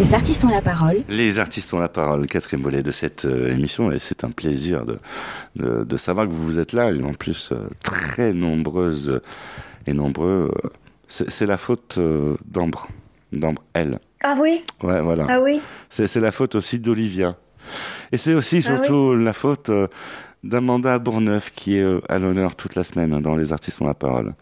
[0.06, 1.02] Les artistes ont la parole.
[1.08, 4.84] Les artistes ont la parole, quatrième volet de cette euh, émission, et c'est un plaisir
[4.86, 4.98] de,
[5.56, 9.20] de, de savoir que vous êtes là, et en plus euh, très nombreuses
[9.88, 10.52] et nombreux.
[10.64, 10.70] euh,
[11.08, 12.86] c'est la faute euh, d'Ambre,
[13.32, 13.98] d'Ambre, elle.
[14.22, 14.62] Ah oui?
[14.80, 15.26] Ouais, voilà.
[15.28, 17.34] Ah oui C'est c'est la faute aussi d'Olivia.
[18.12, 19.88] Et c'est aussi Ah surtout la faute euh,
[20.44, 23.86] d'Amanda Bourneuf qui est euh, à l'honneur toute la semaine hein, dans Les artistes ont
[23.88, 24.34] la parole.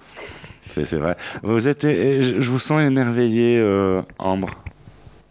[0.66, 1.16] C'est c'est vrai.
[1.42, 4.62] Vous êtes, et je je vous sens émerveillé, euh, Ambre.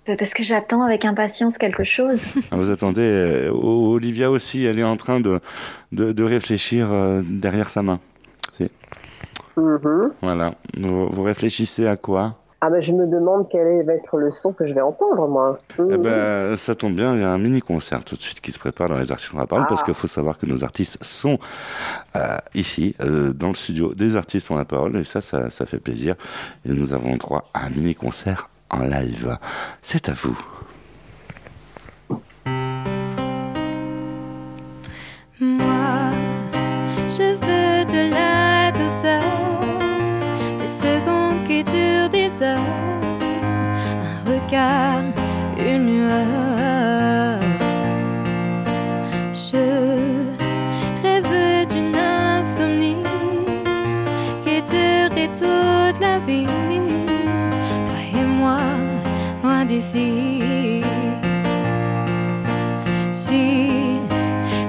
[0.10, 2.22] Euh, Parce que j'attends avec impatience quelque chose.
[2.52, 5.40] Ah, Vous attendez, euh, Olivia aussi, elle est en train de,
[5.92, 8.00] de, de réfléchir euh, derrière sa main.
[8.58, 8.72] C'est-
[10.22, 10.56] Voilà.
[10.78, 12.36] Vous, vous réfléchissez à quoi?
[12.66, 15.60] Ah ben, je me demande quel va être le son que je vais entendre, moi.
[15.78, 15.98] Eh Mhm.
[16.02, 18.88] ben, ça tombe bien, il y a un mini-concert tout de suite qui se prépare
[18.88, 19.86] dans les artistes on la parole, parce Ah.
[19.86, 21.40] qu'il faut savoir que nos artistes sont
[22.16, 25.66] euh, ici, euh, dans le studio des artistes ont la parole, et ça, ça, ça
[25.66, 26.16] fait plaisir.
[26.66, 29.38] Et nous avons droit à un mini-concert en live.
[29.82, 30.38] C'est à vous.
[35.40, 36.12] Moi,
[37.10, 39.24] je veux de la douceur,
[40.60, 42.60] des secondes qui durent des heures,
[44.08, 45.04] un regard,
[45.58, 47.40] une lueur.
[49.34, 49.66] Je
[51.04, 53.04] rêve d'une insomnie
[54.44, 56.48] qui durerait toute la vie,
[59.66, 60.82] d'ici.
[63.12, 64.00] Si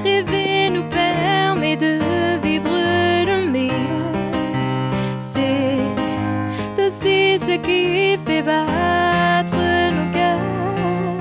[0.03, 1.99] rêver nous permet de
[2.43, 2.77] vivre
[3.27, 4.13] le meilleur,
[5.21, 5.79] c'est
[6.79, 9.57] aussi ce qui fait battre
[9.97, 11.19] nos cœurs.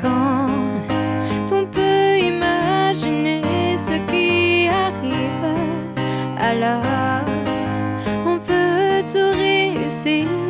[0.00, 3.42] Quand on peut imaginer
[3.76, 5.56] ce qui arrive,
[6.38, 7.24] alors
[8.24, 10.45] on peut tout réussir.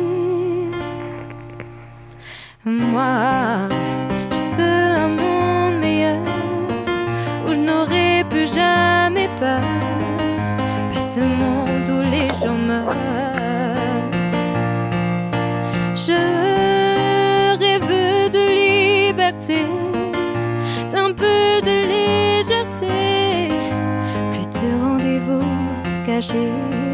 [2.67, 3.69] Moi,
[4.29, 6.19] je veux un monde meilleur
[7.45, 9.61] où je n'aurai plus jamais peur.
[10.93, 12.93] Pas ce monde où les gens meurent.
[15.95, 16.19] Je
[17.57, 19.65] rêve de liberté,
[20.91, 23.49] d'un peu de légèreté,
[24.31, 26.86] plus de rendez-vous cachés.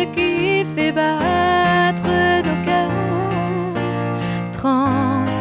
[0.00, 2.04] Ce qui fait battre
[2.48, 2.90] nos cœurs.
[4.52, 5.32] Transformons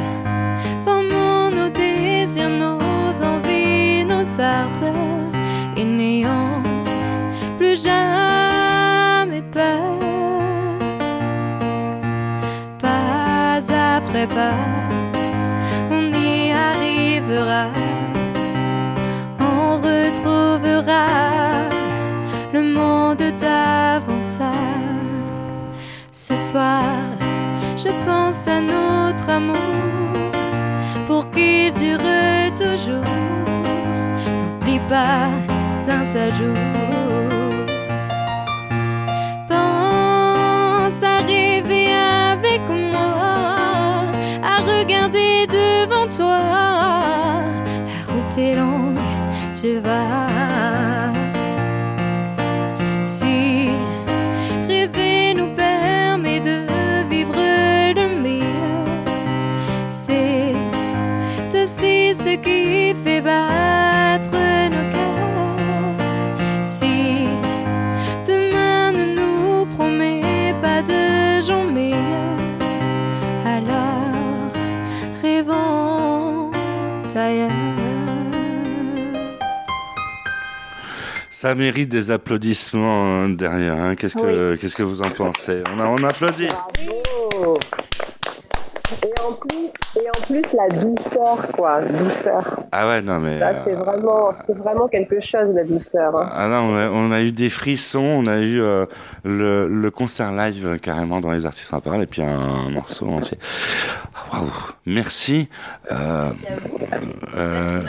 [1.51, 5.31] nos désirs, nos envies, nos ardeurs,
[5.77, 6.61] et n'ayons
[7.57, 9.97] plus jamais peur.
[12.81, 13.59] Pas
[13.95, 14.59] après pas,
[26.53, 29.57] je pense à notre amour
[31.05, 31.99] pour qu'il dure
[32.57, 33.05] toujours.
[34.25, 35.29] N'oublie pas
[35.87, 36.55] un seul jour.
[39.47, 44.07] Pense à rêver avec moi,
[44.43, 46.39] à regarder devant toi.
[47.77, 48.99] La route est longue,
[49.53, 50.28] tu vas.
[77.15, 77.51] Ailleurs.
[81.29, 83.75] Ça mérite des applaudissements euh, derrière.
[83.75, 83.95] hein.
[83.95, 85.63] Qu'est-ce que qu'est-ce que vous en pensez?
[85.73, 86.47] On, a, on applaudit.
[86.47, 87.57] Bravo
[89.05, 92.59] et en plus, et en plus la douceur, quoi, douceur.
[92.71, 93.37] Ah ouais, non mais.
[93.39, 96.17] Ça, c'est euh, vraiment, c'est vraiment quelque chose, la douceur.
[96.19, 96.29] hein.
[96.33, 98.85] Ah non, on a, on a eu des frissons, on a eu euh,
[99.23, 103.07] le, le concert live euh, carrément dans les artistes en parole et puis un, morceau
[103.07, 103.37] entier.
[104.31, 104.51] Waouh,
[104.85, 105.47] merci.
[105.91, 106.29] Euh,
[107.35, 107.81] euh,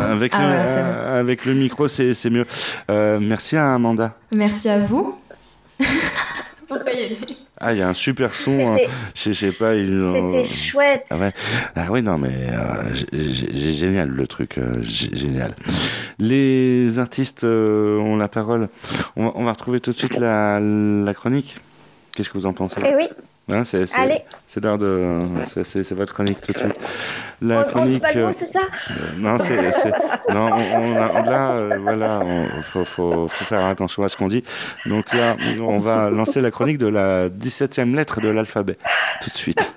[0.00, 2.46] Avec, Ah, le, euh, avec le micro, c'est c'est mieux.
[2.90, 4.14] Euh, merci à Amanda.
[4.34, 5.18] Merci à vous.
[6.68, 7.18] Pourquoi y aller?
[7.60, 8.74] Ah, il y a un super son.
[8.74, 8.76] hein.
[9.14, 11.06] C'était- Je sais pas, ils ont- C'était chouette.
[11.10, 11.32] Ah ouais.
[11.76, 15.54] Ah oui, non, mais euh, génial le truc, euh, génial.
[16.18, 18.68] Les artistes euh, ont la parole.
[19.16, 21.56] On va, on va retrouver tout de suite la, la chronique.
[22.14, 22.76] Qu'est-ce que vous en pensez?
[22.84, 23.08] Eh oui.
[23.52, 24.22] Hein, c'est, c'est- Allez.
[24.48, 25.20] c'est l'heure de.
[25.52, 26.80] C'est, c'est- c'est votre chronique tout de suite.
[27.42, 28.00] On La ne compte chronique.
[28.02, 28.60] pas le mot, euh, c'est ça?
[28.90, 29.92] euh, non, c'est, c'est-
[30.32, 34.16] non, on, on a- là, euh, voilà, on- faut, faut, faut faire attention à ce
[34.16, 34.42] qu'on dit.
[34.86, 38.78] Donc là, on va lancer la chronique de la 17e lettre de l'alphabet
[39.20, 39.74] tout de suite.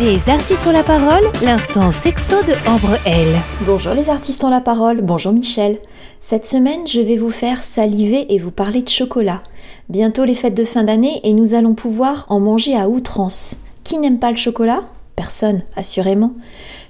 [0.00, 3.28] Les artistes ont la parole, l'instant sexo de Ambre L.
[3.66, 5.78] Bonjour les artistes ont la parole, bonjour Michel.
[6.18, 9.42] Cette semaine, je vais vous faire saliver et vous parler de chocolat.
[9.88, 13.56] Bientôt les fêtes de fin d'année et nous allons pouvoir en manger à outrance.
[13.84, 14.84] Qui n'aime pas le chocolat?
[15.16, 16.32] Personne, assurément.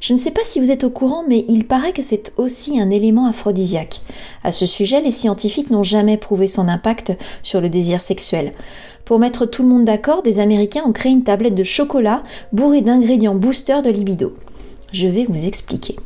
[0.01, 2.78] Je ne sais pas si vous êtes au courant, mais il paraît que c'est aussi
[2.78, 4.01] un élément aphrodisiaque.
[4.45, 8.53] À ce sujet, les scientifiques n'ont jamais prouvé son impact sur le désir sexuel.
[9.05, 12.22] Pour mettre tout le monde d'accord, des Américains ont créé une tablette de chocolat
[12.53, 14.34] bourrée d'ingrédients boosters de libido.
[14.93, 15.97] Je vais vous expliquer.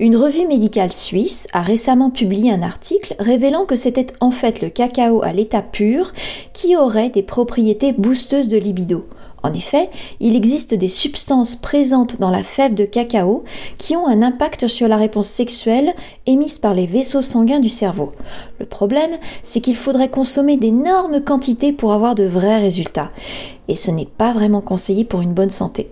[0.00, 4.70] Une revue médicale suisse a récemment publié un article révélant que c'était en fait le
[4.70, 6.12] cacao à l'état pur
[6.54, 9.06] qui aurait des propriétés boosteuses de libido.
[9.42, 13.42] En effet, il existe des substances présentes dans la fève de cacao
[13.76, 15.94] qui ont un impact sur la réponse sexuelle
[16.26, 18.12] émise par les vaisseaux sanguins du cerveau.
[18.60, 23.10] Le problème, c'est qu'il faudrait consommer d'énormes quantités pour avoir de vrais résultats.
[23.68, 25.90] Et ce n'est pas vraiment conseillé pour une bonne santé.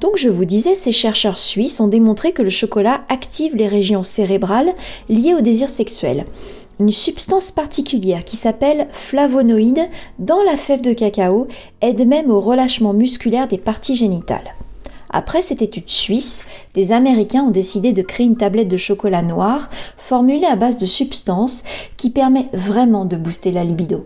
[0.00, 4.04] Donc je vous disais, ces chercheurs suisses ont démontré que le chocolat active les régions
[4.04, 4.72] cérébrales
[5.08, 6.24] liées au désir sexuel.
[6.78, 9.88] Une substance particulière qui s'appelle flavonoïde
[10.20, 11.48] dans la fève de cacao
[11.80, 14.54] aide même au relâchement musculaire des parties génitales.
[15.10, 16.44] Après cette étude suisse,
[16.74, 20.86] des Américains ont décidé de créer une tablette de chocolat noir formulée à base de
[20.86, 21.64] substances
[21.96, 24.04] qui permet vraiment de booster la libido.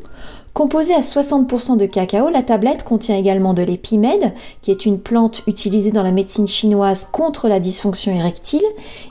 [0.54, 5.40] Composée à 60% de cacao, la tablette contient également de l'épimède, qui est une plante
[5.46, 8.64] utilisée dans la médecine chinoise contre la dysfonction érectile.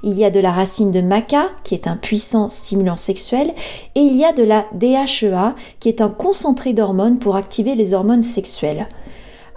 [0.03, 3.55] Il y a de la racine de maca, qui est un puissant stimulant sexuel.
[3.95, 7.95] Et il y a de la DHEA, qui est un concentré d'hormones pour activer les
[7.95, 8.87] hormones sexuelles.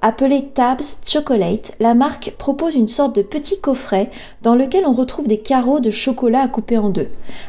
[0.00, 4.10] Appelé Tabs Chocolate, la marque propose une sorte de petit coffret
[4.40, 7.08] dans lequel on retrouve des carreaux de chocolat à couper en deux.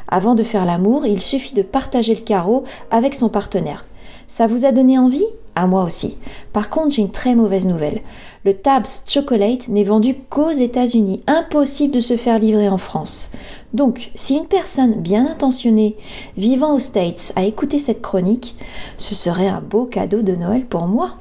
[0.09, 3.85] Avant de faire l'amour, il suffit de partager le carreau avec son partenaire.
[4.27, 5.25] Ça vous a donné envie?
[5.55, 6.17] À moi aussi.
[6.51, 8.01] Par contre, j'ai une très mauvaise nouvelle.
[8.43, 11.23] Le Tabs Chocolate n'est vendu qu'aux États-Unis.
[11.27, 13.31] Impossible de se faire livrer en France.
[13.73, 15.95] Donc, si une personne bien intentionnée
[16.37, 18.55] vivant aux States a écouté cette chronique,
[18.97, 21.11] ce serait un beau cadeau de Noël pour moi.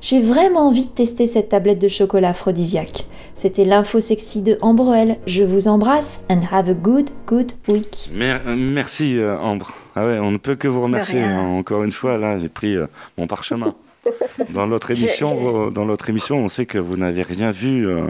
[0.00, 3.06] J'ai vraiment envie de tester cette tablette de chocolat aphrodisiaque.
[3.34, 5.16] C'était l'info sexy de Ambroel.
[5.26, 8.10] Je vous embrasse and have a good, good week.
[8.14, 9.72] Euh, merci euh, Ambre.
[9.94, 11.22] Ah ouais, on ne peut que vous remercier.
[11.22, 11.38] hein.
[11.40, 12.86] Encore une fois, là, j'ai pris euh,
[13.18, 13.74] mon parchemin.
[14.50, 18.06] Dans l'autre émission, je- dans l'autre émission, on sait que vous n'avez rien vu, euh,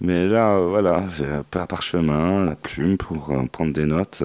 [0.00, 4.22] mais là, euh, voilà, c'est un parchemin, la plume pour prendre des notes.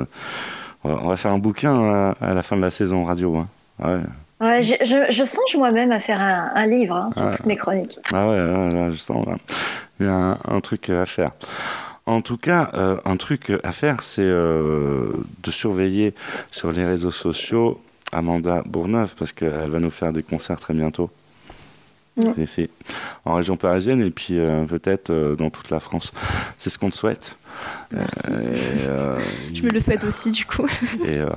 [0.83, 3.35] On va, faire un bouquin à la fin de la saison radio.
[3.37, 3.47] hein.
[3.83, 3.99] Ouais.
[4.39, 7.31] Ouais, je, je, je songe moi-même à faire un, un livre hein, sur Ah.
[7.35, 7.97] toutes mes chroniques.
[8.13, 9.35] Ah ouais, là, là, je sens là.
[9.99, 11.31] Il y a un, un truc à faire.
[12.07, 15.11] En tout cas, euh, un truc à faire, c'est euh,
[15.43, 16.13] de surveiller
[16.51, 17.79] sur les réseaux sociaux
[18.13, 21.09] Amanda Bourneuf, parce qu'elle va nous faire des concerts très bientôt.
[22.15, 22.41] Mm.
[22.41, 22.69] Ici,
[23.25, 26.11] en région parisienne et puis euh, peut-être euh, dans toute la France.
[26.57, 27.37] C'est ce qu'on te souhaite.
[27.91, 28.19] Merci.
[28.29, 29.19] Euh, et, euh,
[29.53, 30.65] Je me le souhaite aussi, du coup.
[31.05, 31.29] et, euh,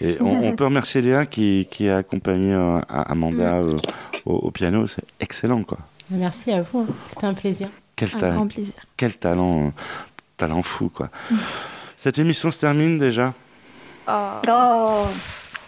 [0.00, 3.76] et on, on peut remercier Léa qui, qui a accompagné euh, Amanda euh,
[4.24, 4.86] au, au piano.
[4.86, 5.78] C'est excellent, quoi.
[6.10, 6.94] Merci à vous, hein.
[7.06, 7.68] c'était un plaisir.
[7.96, 8.74] Quel, Un talent, grand plaisir.
[8.96, 9.70] quel talent, euh,
[10.40, 11.10] talent fou, quoi.
[11.96, 13.34] Cette émission se termine déjà.
[14.08, 15.06] Oh.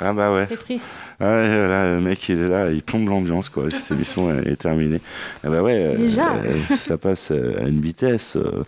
[0.00, 0.46] Ah bah ouais.
[0.48, 0.88] C'est triste.
[1.20, 3.64] Ah ouais, là, le mec il est là, il plombe l'ambiance quoi.
[3.70, 5.00] Cette émission est, est terminée.
[5.44, 5.94] Ah bah ouais.
[5.94, 8.36] euh, Déjà euh, Ça passe à une vitesse.
[8.36, 8.64] euh,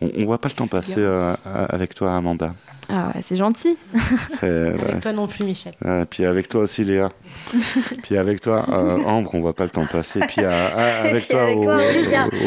[0.00, 1.32] On, on voit pas le temps passer euh,
[1.70, 2.54] avec toi, Amanda.
[2.88, 3.76] Ah ouais, c'est gentil.
[4.42, 4.74] Ouais.
[4.88, 5.72] Avec toi non plus, Michel.
[5.82, 7.10] Ouais, puis avec toi aussi, Léa.
[8.02, 10.20] puis avec toi, euh, Ambre, on voit pas le temps passer.
[10.28, 11.76] Puis euh, ah, avec Puis toi, avec O- toi,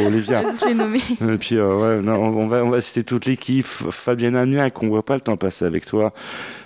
[0.06, 0.44] Olivia.
[1.22, 3.66] Et puis, euh, ouais, non, on va, on va citer toute l'équipe.
[3.66, 6.14] Fabienne Amiac, on voit pas le temps passer avec toi.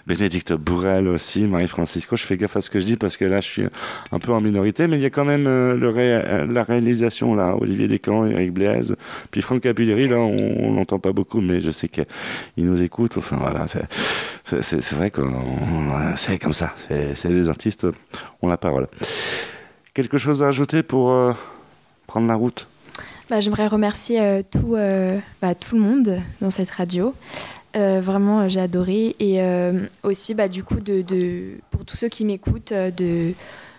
[0.06, 2.16] Bénédicte Bourrel aussi, Marie-Francisco.
[2.18, 3.64] Je fais gaffe à ce que je dis parce que là, je suis
[4.12, 7.36] un peu en minorité, mais il y a quand même euh, le euh, la réalisation,
[7.36, 7.56] là.
[7.58, 8.96] Olivier Descamps, Eric Blaise.
[9.32, 10.36] Puis Franck Capilleri, là, on,
[10.66, 12.06] on l'entend pas beaucoup, mais je sais qu'il
[12.58, 13.18] nous écoute.
[13.18, 15.22] Enfin, voilà, c'est- vrai que
[16.18, 16.76] c'est comme ça.
[17.16, 17.88] C'est les artistes
[18.42, 18.88] ont la parole.
[19.94, 21.34] Quelque chose à ajouter pour euh,
[22.08, 22.68] prendre la route?
[23.30, 27.14] Bah, J'aimerais remercier euh, tout, euh, bah, tout le monde dans cette radio.
[27.76, 29.16] Euh, vraiment, euh, j'ai adoré.
[29.20, 33.34] Et euh, aussi, bah, du coup, de, de- pour tous ceux qui m'écoutent, de,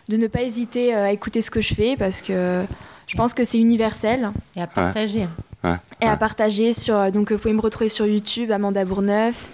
[0.08, 2.64] de ne pas hésiter à écouter ce que je fais parce que
[3.06, 4.30] je pense que c'est universel.
[4.56, 5.28] Et à partager.
[5.62, 5.76] Ouais.
[6.02, 7.10] Et à partager sur.
[7.12, 9.48] Donc, vous pouvez me retrouver sur YouTube, Amanda Bourneuf.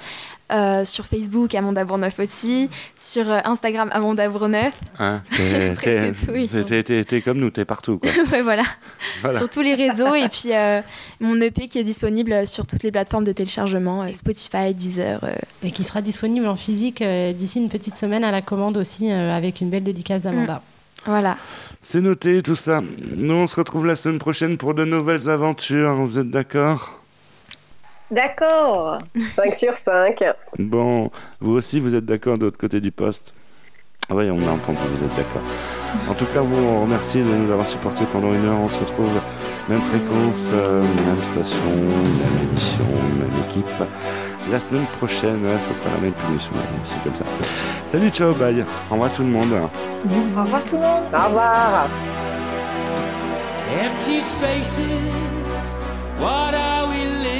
[0.52, 2.68] Euh, sur Facebook, Amanda Bourneuf aussi.
[2.96, 4.80] Sur euh, Instagram, Amanda Bourneuf.
[4.98, 6.48] Hein, t'es- Presque t'es- tout, oui.
[6.48, 7.98] t'es- t'es- T'es comme nous, t'es partout.
[7.98, 8.10] Quoi.
[8.32, 8.62] ouais, voilà.
[9.22, 9.38] Voilà.
[9.38, 10.14] Sur tous les réseaux.
[10.14, 10.80] et puis, euh,
[11.20, 15.20] mon EP qui est disponible sur toutes les plateformes de téléchargement euh, Spotify, Deezer.
[15.24, 15.32] euh.
[15.62, 19.10] Et qui sera disponible en physique euh, d'ici une petite semaine à la commande aussi,
[19.10, 20.62] euh, avec une belle dédicace d'Amanda.
[21.06, 21.38] Voilà.
[21.82, 22.82] C'est noté tout ça.
[23.16, 25.94] Nous, on se retrouve la semaine prochaine pour de nouvelles aventures.
[25.94, 26.99] Vous êtes d'accord?
[28.10, 28.98] D'accord.
[29.36, 30.22] 5 sur 5.
[30.58, 33.32] Bon, vous aussi, vous êtes d'accord de l'autre côté du poste?
[34.10, 35.42] Oui, on a entendu, vous êtes d'accord.
[36.08, 38.58] En tout cas, vous, on remercie de nous avoir supportés pendant une heure.
[38.58, 39.20] On se retrouve
[39.68, 42.84] même fréquence, euh, même station, même émission,
[43.18, 43.84] même équipe.
[44.50, 46.50] La semaine prochaine, ouais, ça sera la même punition.
[46.82, 47.24] C'est comme ça.
[47.86, 48.64] Salut, ciao, bye.
[48.90, 49.52] Au revoir tout le monde.
[50.04, 50.32] Bisous.
[50.36, 51.04] Au revoir tout le monde.
[51.14, 51.86] Au revoir.
[53.70, 54.80] Empty spaces,
[56.20, 57.39] what are we living?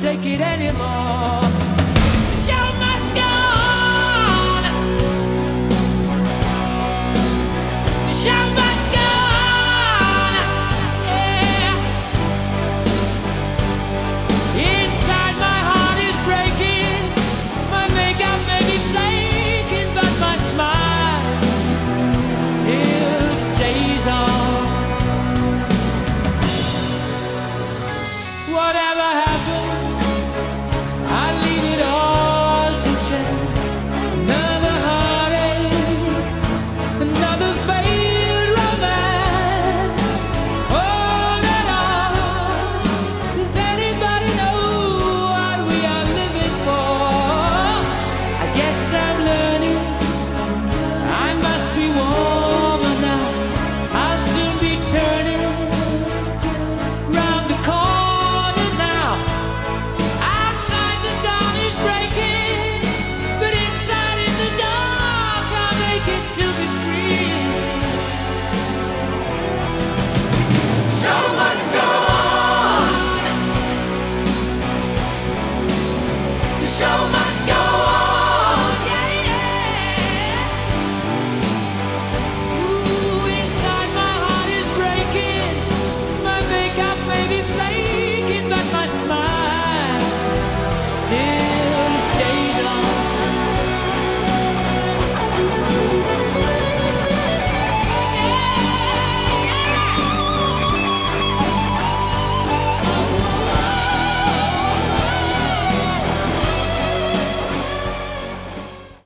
[0.00, 1.49] take it anymore.